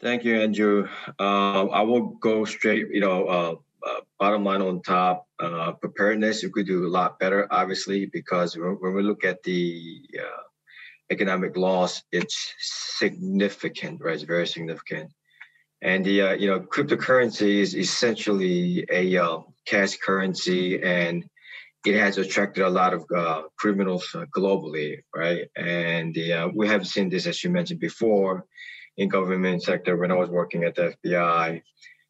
Thank 0.00 0.24
you, 0.24 0.40
Andrew. 0.40 0.88
Uh, 1.18 1.66
I 1.66 1.82
will 1.82 2.08
go 2.20 2.44
straight, 2.44 2.88
you 2.90 3.00
know, 3.00 3.26
uh, 3.26 3.54
uh, 3.86 4.00
bottom 4.18 4.44
line 4.44 4.62
on 4.62 4.82
top. 4.82 5.26
Uh, 5.38 5.72
preparedness, 5.72 6.42
you 6.42 6.50
could 6.50 6.66
do 6.66 6.86
a 6.86 6.88
lot 6.88 7.18
better, 7.18 7.46
obviously, 7.50 8.06
because 8.06 8.56
when 8.56 8.94
we 8.94 9.02
look 9.02 9.24
at 9.24 9.42
the 9.42 10.02
uh, 10.18 10.42
economic 11.10 11.56
loss, 11.56 12.02
it's 12.12 12.54
significant, 12.58 14.00
right? 14.00 14.14
It's 14.14 14.22
very 14.22 14.46
significant. 14.46 15.12
And 15.82 16.04
the, 16.04 16.22
uh, 16.22 16.32
you 16.34 16.48
know, 16.48 16.60
cryptocurrency 16.60 17.60
is 17.60 17.74
essentially 17.74 18.86
a 18.90 19.38
cash 19.66 19.96
currency 19.96 20.82
and 20.82 21.24
it 21.86 21.94
has 21.94 22.18
attracted 22.18 22.64
a 22.64 22.68
lot 22.68 22.92
of 22.92 23.04
uh, 23.16 23.42
criminals 23.58 24.14
uh, 24.14 24.26
globally, 24.36 24.98
right? 25.14 25.48
And 25.56 26.16
uh, 26.18 26.50
we 26.54 26.68
have 26.68 26.86
seen 26.86 27.08
this, 27.08 27.26
as 27.26 27.42
you 27.42 27.50
mentioned 27.50 27.80
before, 27.80 28.44
in 28.98 29.08
government 29.08 29.62
sector 29.62 29.96
when 29.96 30.10
I 30.10 30.16
was 30.16 30.28
working 30.28 30.64
at 30.64 30.74
the 30.74 30.94
FBI, 31.04 31.62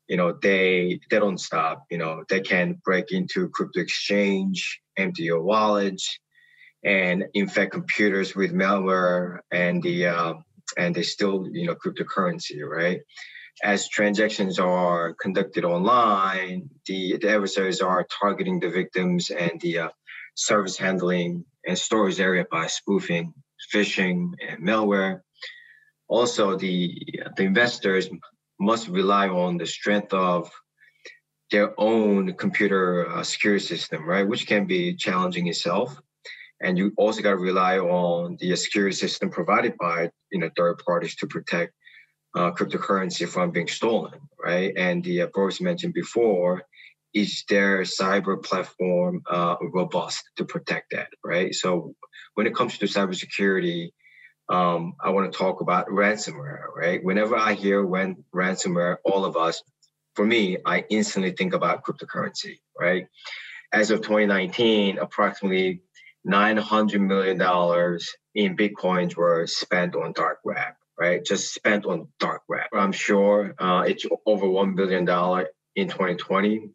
you 0.08 0.16
know, 0.16 0.32
they 0.32 0.98
they 1.08 1.20
don't 1.20 1.38
stop. 1.38 1.86
You 1.88 1.98
know, 1.98 2.24
they 2.28 2.40
can 2.40 2.80
break 2.84 3.12
into 3.12 3.48
crypto 3.50 3.80
exchange, 3.80 4.80
empty 4.96 5.22
your 5.22 5.40
wallets, 5.40 6.18
and 6.84 7.24
infect 7.34 7.72
computers 7.72 8.34
with 8.34 8.52
malware, 8.52 9.40
and 9.50 9.82
the 9.82 10.06
uh, 10.06 10.34
and 10.78 10.94
they 10.94 11.02
still 11.02 11.46
you 11.50 11.66
know 11.66 11.74
cryptocurrency, 11.74 12.62
right? 12.64 13.00
As 13.62 13.88
transactions 13.88 14.58
are 14.58 15.14
conducted 15.20 15.64
online, 15.64 16.70
the, 16.86 17.18
the 17.18 17.28
adversaries 17.28 17.82
are 17.82 18.06
targeting 18.20 18.58
the 18.58 18.70
victims 18.70 19.30
and 19.30 19.60
the 19.60 19.78
uh, 19.80 19.88
service 20.34 20.78
handling 20.78 21.44
and 21.66 21.76
storage 21.76 22.20
area 22.20 22.46
by 22.50 22.68
spoofing, 22.68 23.34
phishing, 23.74 24.32
and 24.48 24.66
malware 24.66 25.20
also 26.10 26.56
the 26.56 27.00
the 27.36 27.44
investors 27.44 28.10
must 28.58 28.88
rely 28.88 29.28
on 29.28 29.56
the 29.56 29.66
strength 29.66 30.12
of 30.12 30.50
their 31.50 31.72
own 31.80 32.34
computer 32.34 33.08
uh, 33.08 33.22
security 33.22 33.64
system, 33.64 34.04
right? 34.04 34.28
Which 34.28 34.46
can 34.46 34.66
be 34.66 34.94
challenging 34.94 35.46
itself. 35.46 35.96
And 36.62 36.76
you 36.76 36.92
also 36.96 37.22
got 37.22 37.30
to 37.30 37.36
rely 37.36 37.78
on 37.78 38.36
the 38.38 38.54
security 38.56 38.94
system 38.94 39.30
provided 39.30 39.76
by 39.78 40.10
you 40.30 40.40
know 40.40 40.50
third 40.56 40.78
parties 40.84 41.16
to 41.16 41.26
protect 41.26 41.72
uh, 42.34 42.52
cryptocurrency 42.52 43.28
from 43.28 43.50
being 43.50 43.68
stolen, 43.68 44.20
right? 44.42 44.72
And 44.76 45.02
the 45.02 45.22
uh, 45.22 45.26
Boris 45.32 45.60
mentioned 45.60 45.94
before, 45.94 46.62
is 47.12 47.44
their 47.48 47.80
cyber 47.80 48.42
platform 48.42 49.22
uh, 49.28 49.56
robust 49.72 50.22
to 50.36 50.44
protect 50.44 50.92
that, 50.92 51.08
right? 51.24 51.54
So 51.54 51.94
when 52.34 52.46
it 52.46 52.54
comes 52.54 52.78
to 52.78 52.86
cybersecurity, 52.86 53.90
um, 54.48 54.94
I 55.02 55.10
want 55.10 55.30
to 55.30 55.36
talk 55.36 55.60
about 55.60 55.88
ransomware, 55.88 56.64
right? 56.76 57.02
Whenever 57.02 57.36
I 57.36 57.54
hear 57.54 57.84
when 57.84 58.24
ransomware, 58.34 58.96
all 59.04 59.24
of 59.24 59.36
us, 59.36 59.62
for 60.14 60.24
me, 60.24 60.58
I 60.66 60.84
instantly 60.90 61.32
think 61.32 61.52
about 61.52 61.84
cryptocurrency, 61.84 62.58
right? 62.78 63.06
As 63.72 63.90
of 63.90 64.00
2019, 64.00 64.98
approximately 64.98 65.82
$900 66.26 67.00
million 67.00 67.40
in 68.34 68.56
Bitcoins 68.56 69.16
were 69.16 69.46
spent 69.46 69.96
on 69.96 70.12
dark 70.12 70.38
web, 70.44 70.74
right? 70.98 71.24
Just 71.24 71.54
spent 71.54 71.86
on 71.86 72.08
dark 72.18 72.42
web. 72.48 72.66
I'm 72.72 72.92
sure 72.92 73.54
uh, 73.58 73.84
it's 73.86 74.06
over 74.26 74.46
$1 74.46 74.76
billion 74.76 75.02
in 75.76 75.88
2020. 75.88 76.70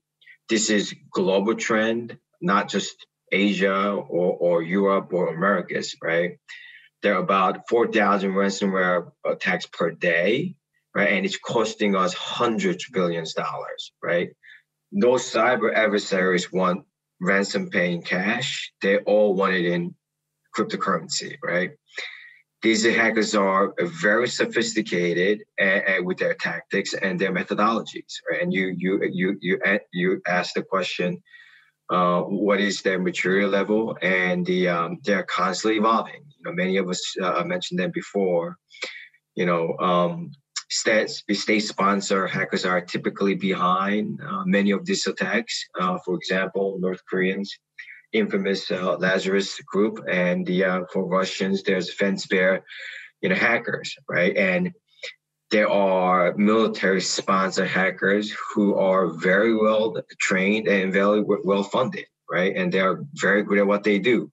This 0.50 0.70
is 0.70 0.94
global 1.12 1.56
trend, 1.56 2.18
not 2.42 2.70
just 2.70 3.06
Asia 3.32 3.92
or, 3.92 4.38
or 4.38 4.64
Europe 4.64 5.14
or 5.14 5.34
Americas, 5.34 5.96
right? 6.02 6.38
There 7.02 7.16
are 7.16 7.24
about 7.24 7.70
4,000 7.70 8.32
ransomware 8.32 9.12
attacks 9.26 9.66
per 9.68 9.92
day, 9.92 10.56
right? 10.96 11.10
And 11.14 11.26
it's 11.26 11.38
costing 11.38 11.96
us 11.96 12.14
hundreds 12.14 12.86
of 12.88 12.94
billions 12.94 13.36
of 13.38 13.44
dollars, 13.44 13.92
right? 14.02 14.30
Those 14.92 15.24
cyber 15.24 15.74
adversaries 15.74 16.52
want 16.52 16.86
ransom 17.22 17.70
paying 17.70 18.02
cash. 18.02 18.72
They 18.82 18.98
all 19.00 19.34
want 19.36 19.54
it 19.54 19.66
in 19.66 19.96
cryptocurrency, 20.56 21.38
right? 21.44 21.72
These 22.62 22.84
hackers 22.84 23.36
are 23.36 23.74
very 23.80 24.28
sophisticated 24.28 25.44
and, 25.60 25.84
and 25.88 26.06
with 26.06 26.18
their 26.18 26.34
tactics 26.34 26.94
and 26.94 27.20
their 27.20 27.32
methodologies, 27.32 28.14
right? 28.30 28.42
And 28.42 28.52
you 28.52 28.74
you 28.78 29.02
you 29.12 29.38
you 29.42 29.60
you 29.94 30.22
ask 30.26 30.54
the 30.56 30.64
question, 30.64 31.22
uh, 31.90 32.22
what 32.22 32.60
is 32.60 32.82
their 32.82 33.00
maturity 33.00 33.46
level, 33.46 33.98
and 34.02 34.46
the 34.46 34.70
um, 34.70 35.00
they're 35.04 35.24
constantly 35.24 35.78
evolving. 35.78 36.24
You 36.38 36.44
know, 36.46 36.54
many 36.54 36.78
of 36.78 36.90
us 36.90 37.02
uh, 37.22 37.44
mentioned 37.44 37.80
them 37.80 37.92
before. 37.94 38.58
You 39.36 39.46
know, 39.46 39.78
um, 39.78 40.32
state 40.76 41.10
state 41.10 41.66
sponsor 41.74 42.28
hackers 42.28 42.66
are 42.66 42.82
typically 42.82 43.36
behind 43.36 44.20
uh, 44.22 44.44
many 44.46 44.72
of 44.72 44.86
these 44.86 45.08
attacks. 45.08 45.56
Uh, 45.80 45.98
for 46.04 46.16
example, 46.16 46.78
North 46.80 47.02
Koreans, 47.10 47.50
infamous 48.12 48.70
uh, 48.72 48.98
Lazarus 48.98 49.60
group, 49.72 50.00
and 50.10 50.46
the 50.46 50.64
uh, 50.66 50.82
for 50.92 51.06
Russians, 51.06 51.64
there's 51.64 51.94
Fancy 51.94 52.28
Bear, 52.30 52.64
you 53.22 53.30
know, 53.30 53.36
hackers, 53.36 53.96
right? 54.10 54.36
And 54.36 54.74
there 55.52 55.70
are 55.70 56.36
military 56.36 57.02
sponsor 57.02 57.66
hackers 57.66 58.36
who 58.54 58.76
are 58.76 59.08
very 59.08 59.56
well 59.56 59.96
trained 60.20 60.68
and 60.68 60.92
very 60.92 61.24
well 61.26 61.64
funded, 61.64 62.06
right? 62.30 62.56
And 62.56 62.72
they're 62.72 63.04
very 63.14 63.44
good 63.44 63.60
at 63.60 63.68
what 63.68 63.84
they 63.84 64.00
do. 64.00 64.32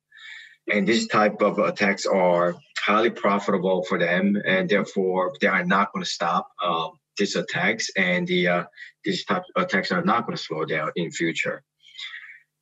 And 0.73 0.87
this 0.87 1.07
type 1.07 1.43
of 1.43 1.59
attacks 1.59 2.07
are 2.07 2.57
highly 2.85 3.11
profitable 3.11 3.85
for 3.85 3.99
them, 3.99 4.37
and 4.45 4.69
therefore 4.69 5.33
they 5.41 5.47
are 5.47 5.65
not 5.65 5.93
going 5.93 6.05
to 6.05 6.11
stop 6.11 6.49
um, 6.65 6.99
these 7.17 7.37
attacks, 7.37 7.91
and 7.97 8.27
the 8.27 8.49
uh, 8.49 8.65
these 9.05 9.25
type 9.25 9.45
of 9.55 9.65
attacks 9.65 9.93
are 9.93 10.05
not 10.05 10.27
going 10.27 10.37
to 10.37 10.43
slow 10.43 10.65
down 10.65 10.91
in 10.97 11.11
future. 11.11 11.63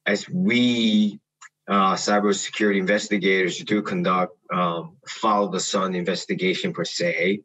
As 0.06 0.28
we 0.28 1.20
uh, 1.68 1.94
cybersecurity 1.94 2.78
investigators 2.78 3.58
do 3.58 3.80
conduct 3.80 4.36
um, 4.52 4.96
follow 5.06 5.48
the 5.50 5.60
sun 5.60 5.94
investigation 5.94 6.72
per 6.72 6.84
se, 6.84 7.42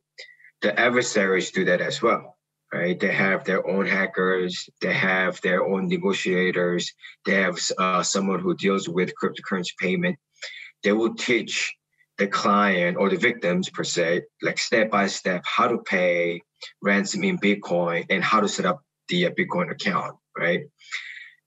the 0.61 0.77
adversaries 0.79 1.51
do 1.51 1.63
that 1.65 1.79
as 1.79 2.01
well, 2.01 2.37
right? 2.73 2.99
They 2.99 3.13
have 3.13 3.45
their 3.45 3.65
own 3.67 3.85
hackers, 3.85 4.67
they 4.81 4.93
have 4.93 5.39
their 5.41 5.63
own 5.63 5.87
negotiators, 5.87 6.91
they 7.25 7.35
have 7.35 7.59
uh, 7.77 8.03
someone 8.03 8.39
who 8.39 8.55
deals 8.55 8.89
with 8.89 9.13
cryptocurrency 9.21 9.77
payment. 9.79 10.17
They 10.83 10.91
will 10.91 11.13
teach 11.15 11.75
the 12.17 12.27
client 12.27 12.97
or 12.97 13.09
the 13.09 13.17
victims 13.17 13.69
per 13.69 13.83
se, 13.83 14.23
like 14.41 14.57
step 14.57 14.89
by 14.89 15.07
step, 15.07 15.43
how 15.45 15.67
to 15.67 15.79
pay 15.79 16.41
ransom 16.81 17.23
in 17.23 17.37
Bitcoin 17.37 18.05
and 18.09 18.23
how 18.23 18.39
to 18.39 18.47
set 18.47 18.65
up 18.65 18.81
the 19.09 19.27
uh, 19.27 19.29
Bitcoin 19.31 19.71
account, 19.71 20.15
right? 20.37 20.61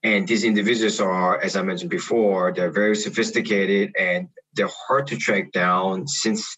And 0.03 0.29
these 0.29 0.45
individuals 0.45 1.01
are, 1.01 1.41
as 1.41 1.57
I 1.57 1.63
mentioned 1.63 1.91
before, 1.91 2.53
they're 2.53 2.71
very 2.71 2.95
sophisticated 2.95 3.93
and 3.99 4.29
they're 4.55 4.71
hard 4.87 5.09
to 5.09 5.17
track 5.17 5.53
down 5.53 6.07
since 6.07 6.57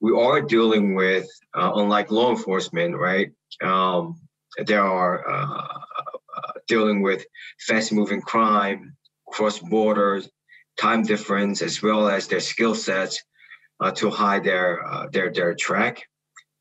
we 0.00 0.12
are 0.12 0.40
dealing 0.40 0.94
with, 0.94 1.26
uh, 1.54 1.72
unlike 1.74 2.10
law 2.10 2.30
enforcement, 2.30 2.96
right? 2.96 3.30
Um, 3.62 4.20
there 4.64 4.82
are 4.84 5.28
uh, 5.28 5.78
uh, 6.36 6.52
dealing 6.66 7.02
with 7.02 7.26
fast 7.66 7.92
moving 7.92 8.22
crime, 8.22 8.96
cross 9.26 9.58
borders, 9.58 10.28
time 10.80 11.02
difference, 11.02 11.60
as 11.60 11.82
well 11.82 12.08
as 12.08 12.28
their 12.28 12.40
skill 12.40 12.74
sets 12.74 13.22
uh, 13.80 13.90
to 13.92 14.10
hide 14.10 14.44
their 14.44 14.86
uh, 14.86 15.06
their 15.12 15.32
their 15.32 15.54
track. 15.54 16.04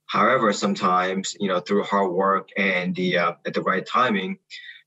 However, 0.06 0.54
sometimes 0.54 1.36
you 1.40 1.48
know 1.48 1.60
through 1.60 1.84
hard 1.84 2.12
work 2.12 2.50
and 2.58 2.96
the 2.96 3.18
uh, 3.18 3.34
at 3.46 3.54
the 3.54 3.62
right 3.62 3.86
timing, 3.86 4.40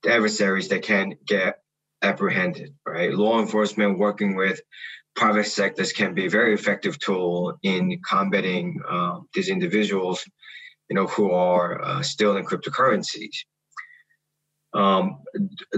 the 0.02 0.12
adversaries 0.12 0.68
they 0.68 0.78
can 0.78 1.14
get 1.26 1.62
apprehended. 2.02 2.74
Right, 2.86 3.12
law 3.12 3.40
enforcement 3.40 3.98
working 3.98 4.36
with 4.36 4.60
private 5.16 5.44
sectors 5.44 5.92
can 5.92 6.14
be 6.14 6.26
a 6.26 6.30
very 6.30 6.54
effective 6.54 6.98
tool 6.98 7.58
in 7.62 8.00
combating 8.08 8.80
uh, 8.88 9.18
these 9.34 9.48
individuals, 9.48 10.24
you 10.88 10.96
know, 10.96 11.06
who 11.06 11.32
are 11.32 11.82
uh, 11.82 12.02
still 12.02 12.36
in 12.36 12.44
cryptocurrencies. 12.44 13.44
Um, 14.72 15.18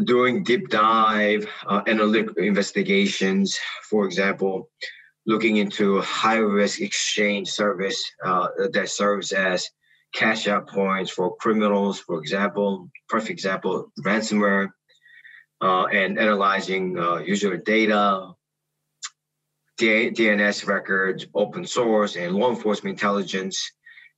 doing 0.04 0.44
deep 0.44 0.68
dive 0.68 1.48
uh, 1.66 1.80
analytic 1.86 2.36
investigations, 2.36 3.58
for 3.88 4.04
example, 4.04 4.68
looking 5.26 5.56
into 5.56 6.00
high 6.00 6.36
risk 6.36 6.80
exchange 6.80 7.48
service 7.48 8.02
uh, 8.24 8.48
that 8.72 8.88
serves 8.88 9.32
as 9.32 9.68
cash 10.14 10.46
out 10.46 10.68
points 10.68 11.10
for 11.10 11.36
criminals, 11.36 12.00
for 12.00 12.18
example, 12.18 12.90
perfect 13.08 13.30
example, 13.30 13.90
ransomware, 14.00 14.68
uh, 15.60 15.84
and 15.86 16.18
analyzing 16.18 16.98
uh, 16.98 17.18
user 17.18 17.56
data, 17.56 18.32
D- 19.78 20.10
DNS 20.10 20.66
records, 20.66 21.26
open 21.34 21.64
source, 21.64 22.16
and 22.16 22.34
law 22.34 22.50
enforcement 22.50 22.94
intelligence, 22.94 23.70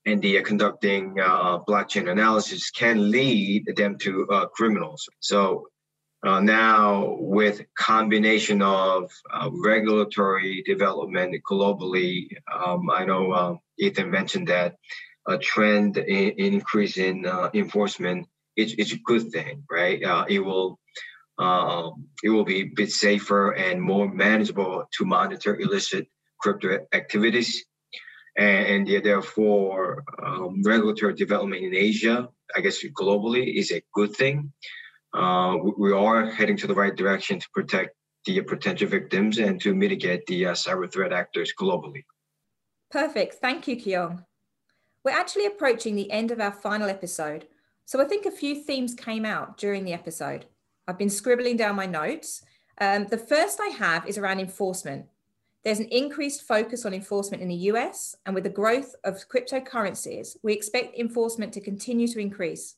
and 0.06 0.20
the 0.20 0.40
conducting 0.42 1.18
uh, 1.20 1.58
blockchain 1.60 2.10
analysis 2.10 2.70
can 2.70 3.10
lead 3.10 3.72
them 3.76 3.96
to 3.98 4.26
uh, 4.30 4.46
criminals. 4.48 5.08
So 5.20 5.66
uh, 6.24 6.40
now, 6.40 7.16
with 7.20 7.66
combination 7.74 8.62
of 8.62 9.10
uh, 9.30 9.50
regulatory 9.52 10.62
development 10.62 11.36
globally, 11.48 12.28
um, 12.52 12.88
I 12.90 13.04
know 13.04 13.32
uh, 13.32 13.56
Eytan 13.82 14.08
mentioned 14.10 14.48
that 14.48 14.76
a 15.28 15.36
trend 15.36 15.98
in, 15.98 16.30
in 16.30 16.54
increase 16.54 16.96
in 16.96 17.26
uh, 17.26 17.50
enforcement 17.52 18.26
is, 18.56 18.72
is 18.74 18.92
a 18.92 18.98
good 19.04 19.32
thing, 19.32 19.64
right? 19.70 20.02
Uh, 20.02 20.24
it 20.26 20.38
will 20.38 20.78
um, 21.38 22.06
it 22.22 22.30
will 22.30 22.44
be 22.44 22.60
a 22.60 22.70
bit 22.74 22.90
safer 22.92 23.50
and 23.50 23.82
more 23.82 24.08
manageable 24.08 24.84
to 24.96 25.04
monitor 25.04 25.60
illicit 25.60 26.06
crypto 26.40 26.78
activities, 26.92 27.66
and, 28.38 28.88
and 28.88 29.04
therefore 29.04 30.04
um, 30.24 30.62
regulatory 30.64 31.14
development 31.14 31.64
in 31.64 31.74
Asia, 31.74 32.28
I 32.56 32.60
guess 32.60 32.82
globally, 32.98 33.58
is 33.58 33.72
a 33.72 33.82
good 33.92 34.14
thing 34.16 34.52
uh, 35.14 35.56
we 35.78 35.92
are 35.92 36.26
heading 36.26 36.56
to 36.58 36.66
the 36.66 36.74
right 36.74 36.94
direction 36.94 37.38
to 37.38 37.48
protect 37.54 37.90
the 38.24 38.40
potential 38.42 38.88
victims 38.88 39.38
and 39.38 39.60
to 39.60 39.74
mitigate 39.74 40.26
the 40.26 40.46
uh, 40.46 40.52
cyber 40.52 40.90
threat 40.90 41.12
actors 41.12 41.52
globally. 41.58 42.02
Perfect. 42.90 43.34
Thank 43.34 43.68
you, 43.68 43.80
Kyung. 43.80 44.24
We're 45.04 45.12
actually 45.12 45.46
approaching 45.46 45.94
the 45.94 46.10
end 46.10 46.30
of 46.30 46.40
our 46.40 46.52
final 46.52 46.88
episode, 46.88 47.46
so 47.84 48.00
I 48.00 48.06
think 48.06 48.24
a 48.24 48.30
few 48.30 48.54
themes 48.54 48.94
came 48.94 49.26
out 49.26 49.58
during 49.58 49.84
the 49.84 49.92
episode. 49.92 50.46
I've 50.88 50.98
been 50.98 51.10
scribbling 51.10 51.56
down 51.56 51.76
my 51.76 51.86
notes. 51.86 52.42
Um, 52.80 53.06
the 53.06 53.18
first 53.18 53.60
I 53.60 53.68
have 53.68 54.06
is 54.06 54.16
around 54.16 54.40
enforcement. 54.40 55.06
There's 55.62 55.80
an 55.80 55.88
increased 55.88 56.42
focus 56.42 56.84
on 56.84 56.94
enforcement 56.94 57.42
in 57.42 57.48
the 57.48 57.54
US, 57.72 58.16
and 58.24 58.34
with 58.34 58.44
the 58.44 58.50
growth 58.50 58.94
of 59.04 59.28
cryptocurrencies, 59.28 60.36
we 60.42 60.52
expect 60.52 60.98
enforcement 60.98 61.52
to 61.54 61.60
continue 61.60 62.08
to 62.08 62.18
increase. 62.18 62.76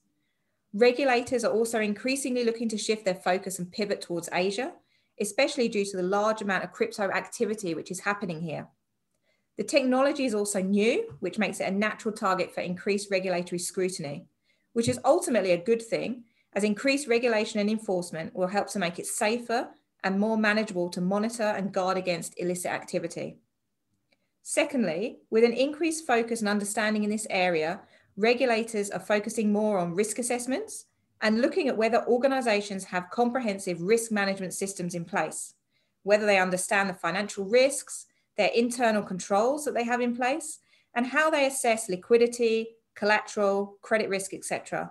Regulators 0.77 1.43
are 1.43 1.53
also 1.53 1.81
increasingly 1.81 2.45
looking 2.45 2.69
to 2.69 2.77
shift 2.77 3.07
their 3.07 3.15
focus 3.15 3.59
and 3.59 3.73
pivot 3.73 4.03
towards 4.03 4.29
Asia, 4.31 4.75
especially 5.19 5.69
due 5.69 5.87
to 5.87 5.97
the 5.97 6.03
large 6.03 6.43
amount 6.43 6.65
of 6.65 6.73
crypto 6.73 7.05
activity 7.05 7.73
which 7.73 7.91
is 7.91 8.01
happening 8.01 8.43
here. 8.43 8.69
The 9.57 9.65
technology 9.65 10.27
is 10.27 10.35
also 10.35 10.61
new, 10.61 11.15
which 11.21 11.39
makes 11.39 11.61
it 11.61 11.69
a 11.69 11.71
natural 11.71 12.15
target 12.15 12.53
for 12.53 12.61
increased 12.61 13.11
regulatory 13.11 13.59
scrutiny, 13.59 14.27
which 14.75 14.87
is 14.87 15.01
ultimately 15.03 15.53
a 15.53 15.65
good 15.65 15.81
thing, 15.81 16.25
as 16.53 16.63
increased 16.63 17.09
regulation 17.09 17.59
and 17.59 17.71
enforcement 17.71 18.35
will 18.35 18.49
help 18.49 18.69
to 18.73 18.79
make 18.79 18.99
it 18.99 19.07
safer 19.07 19.71
and 20.05 20.21
more 20.21 20.37
manageable 20.37 20.91
to 20.91 21.01
monitor 21.01 21.55
and 21.57 21.73
guard 21.73 21.97
against 21.97 22.39
illicit 22.39 22.71
activity. 22.71 23.39
Secondly, 24.43 25.21
with 25.31 25.43
an 25.43 25.55
increased 25.55 26.07
focus 26.07 26.41
and 26.41 26.51
understanding 26.51 27.03
in 27.03 27.09
this 27.09 27.27
area, 27.31 27.81
regulators 28.17 28.91
are 28.91 29.01
focusing 29.01 29.53
more 29.53 29.79
on 29.79 29.95
risk 29.95 30.19
assessments 30.19 30.87
and 31.21 31.41
looking 31.41 31.69
at 31.69 31.77
whether 31.77 32.07
organizations 32.07 32.85
have 32.85 33.11
comprehensive 33.11 33.81
risk 33.81 34.11
management 34.11 34.55
systems 34.55 34.95
in 34.95 35.05
place, 35.05 35.55
whether 36.03 36.27
they 36.27 36.39
understand 36.39 36.89
the 36.89 36.95
financial 36.95 37.45
risks, 37.45 38.07
their 38.37 38.51
internal 38.55 39.03
controls 39.03 39.65
that 39.65 39.75
they 39.75 39.85
have 39.85 40.01
in 40.01 40.15
place, 40.15 40.59
and 40.95 41.07
how 41.07 41.31
they 41.31 41.47
assess 41.47 41.89
liquidity, 41.89 42.69
collateral, 42.95 43.77
credit 43.83 44.09
risk, 44.09 44.35
etc. 44.35 44.91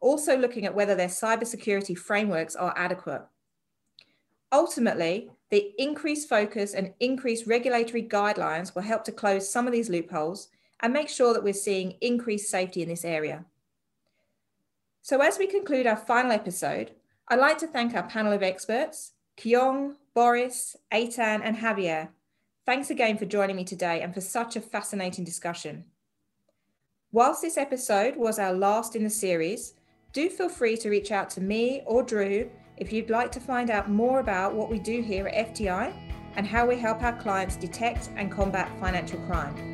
Also 0.00 0.36
looking 0.36 0.66
at 0.66 0.74
whether 0.74 0.94
their 0.94 1.08
cybersecurity 1.08 1.96
frameworks 1.96 2.56
are 2.56 2.74
adequate. 2.76 3.22
Ultimately, 4.52 5.30
the 5.50 5.72
increased 5.78 6.28
focus 6.28 6.74
and 6.74 6.94
increased 7.00 7.46
regulatory 7.46 8.02
guidelines 8.02 8.74
will 8.74 8.82
help 8.82 9.04
to 9.04 9.12
close 9.12 9.50
some 9.50 9.66
of 9.66 9.72
these 9.72 9.88
loopholes 9.88 10.48
and 10.84 10.92
make 10.92 11.08
sure 11.08 11.32
that 11.32 11.42
we're 11.42 11.54
seeing 11.54 11.94
increased 12.02 12.50
safety 12.50 12.82
in 12.82 12.90
this 12.90 13.06
area. 13.06 13.46
So 15.00 15.22
as 15.22 15.38
we 15.38 15.46
conclude 15.46 15.86
our 15.86 15.96
final 15.96 16.30
episode, 16.30 16.90
I'd 17.26 17.38
like 17.38 17.56
to 17.58 17.66
thank 17.66 17.94
our 17.94 18.02
panel 18.02 18.34
of 18.34 18.42
experts, 18.42 19.12
Kyung, 19.38 19.96
Boris, 20.14 20.76
Eytan, 20.92 21.40
and 21.42 21.56
Javier. 21.56 22.10
Thanks 22.66 22.90
again 22.90 23.16
for 23.16 23.24
joining 23.24 23.56
me 23.56 23.64
today 23.64 24.02
and 24.02 24.12
for 24.12 24.20
such 24.20 24.56
a 24.56 24.60
fascinating 24.60 25.24
discussion. 25.24 25.84
Whilst 27.12 27.40
this 27.40 27.56
episode 27.56 28.16
was 28.16 28.38
our 28.38 28.52
last 28.52 28.94
in 28.94 29.04
the 29.04 29.10
series, 29.10 29.72
do 30.12 30.28
feel 30.28 30.50
free 30.50 30.76
to 30.76 30.90
reach 30.90 31.10
out 31.10 31.30
to 31.30 31.40
me 31.40 31.82
or 31.86 32.02
Drew 32.02 32.50
if 32.76 32.92
you'd 32.92 33.08
like 33.08 33.32
to 33.32 33.40
find 33.40 33.70
out 33.70 33.88
more 33.88 34.20
about 34.20 34.54
what 34.54 34.70
we 34.70 34.80
do 34.80 35.00
here 35.00 35.28
at 35.28 35.54
FTI 35.54 35.94
and 36.36 36.46
how 36.46 36.66
we 36.66 36.76
help 36.76 37.02
our 37.02 37.18
clients 37.18 37.56
detect 37.56 38.10
and 38.16 38.30
combat 38.30 38.70
financial 38.80 39.20
crime. 39.20 39.73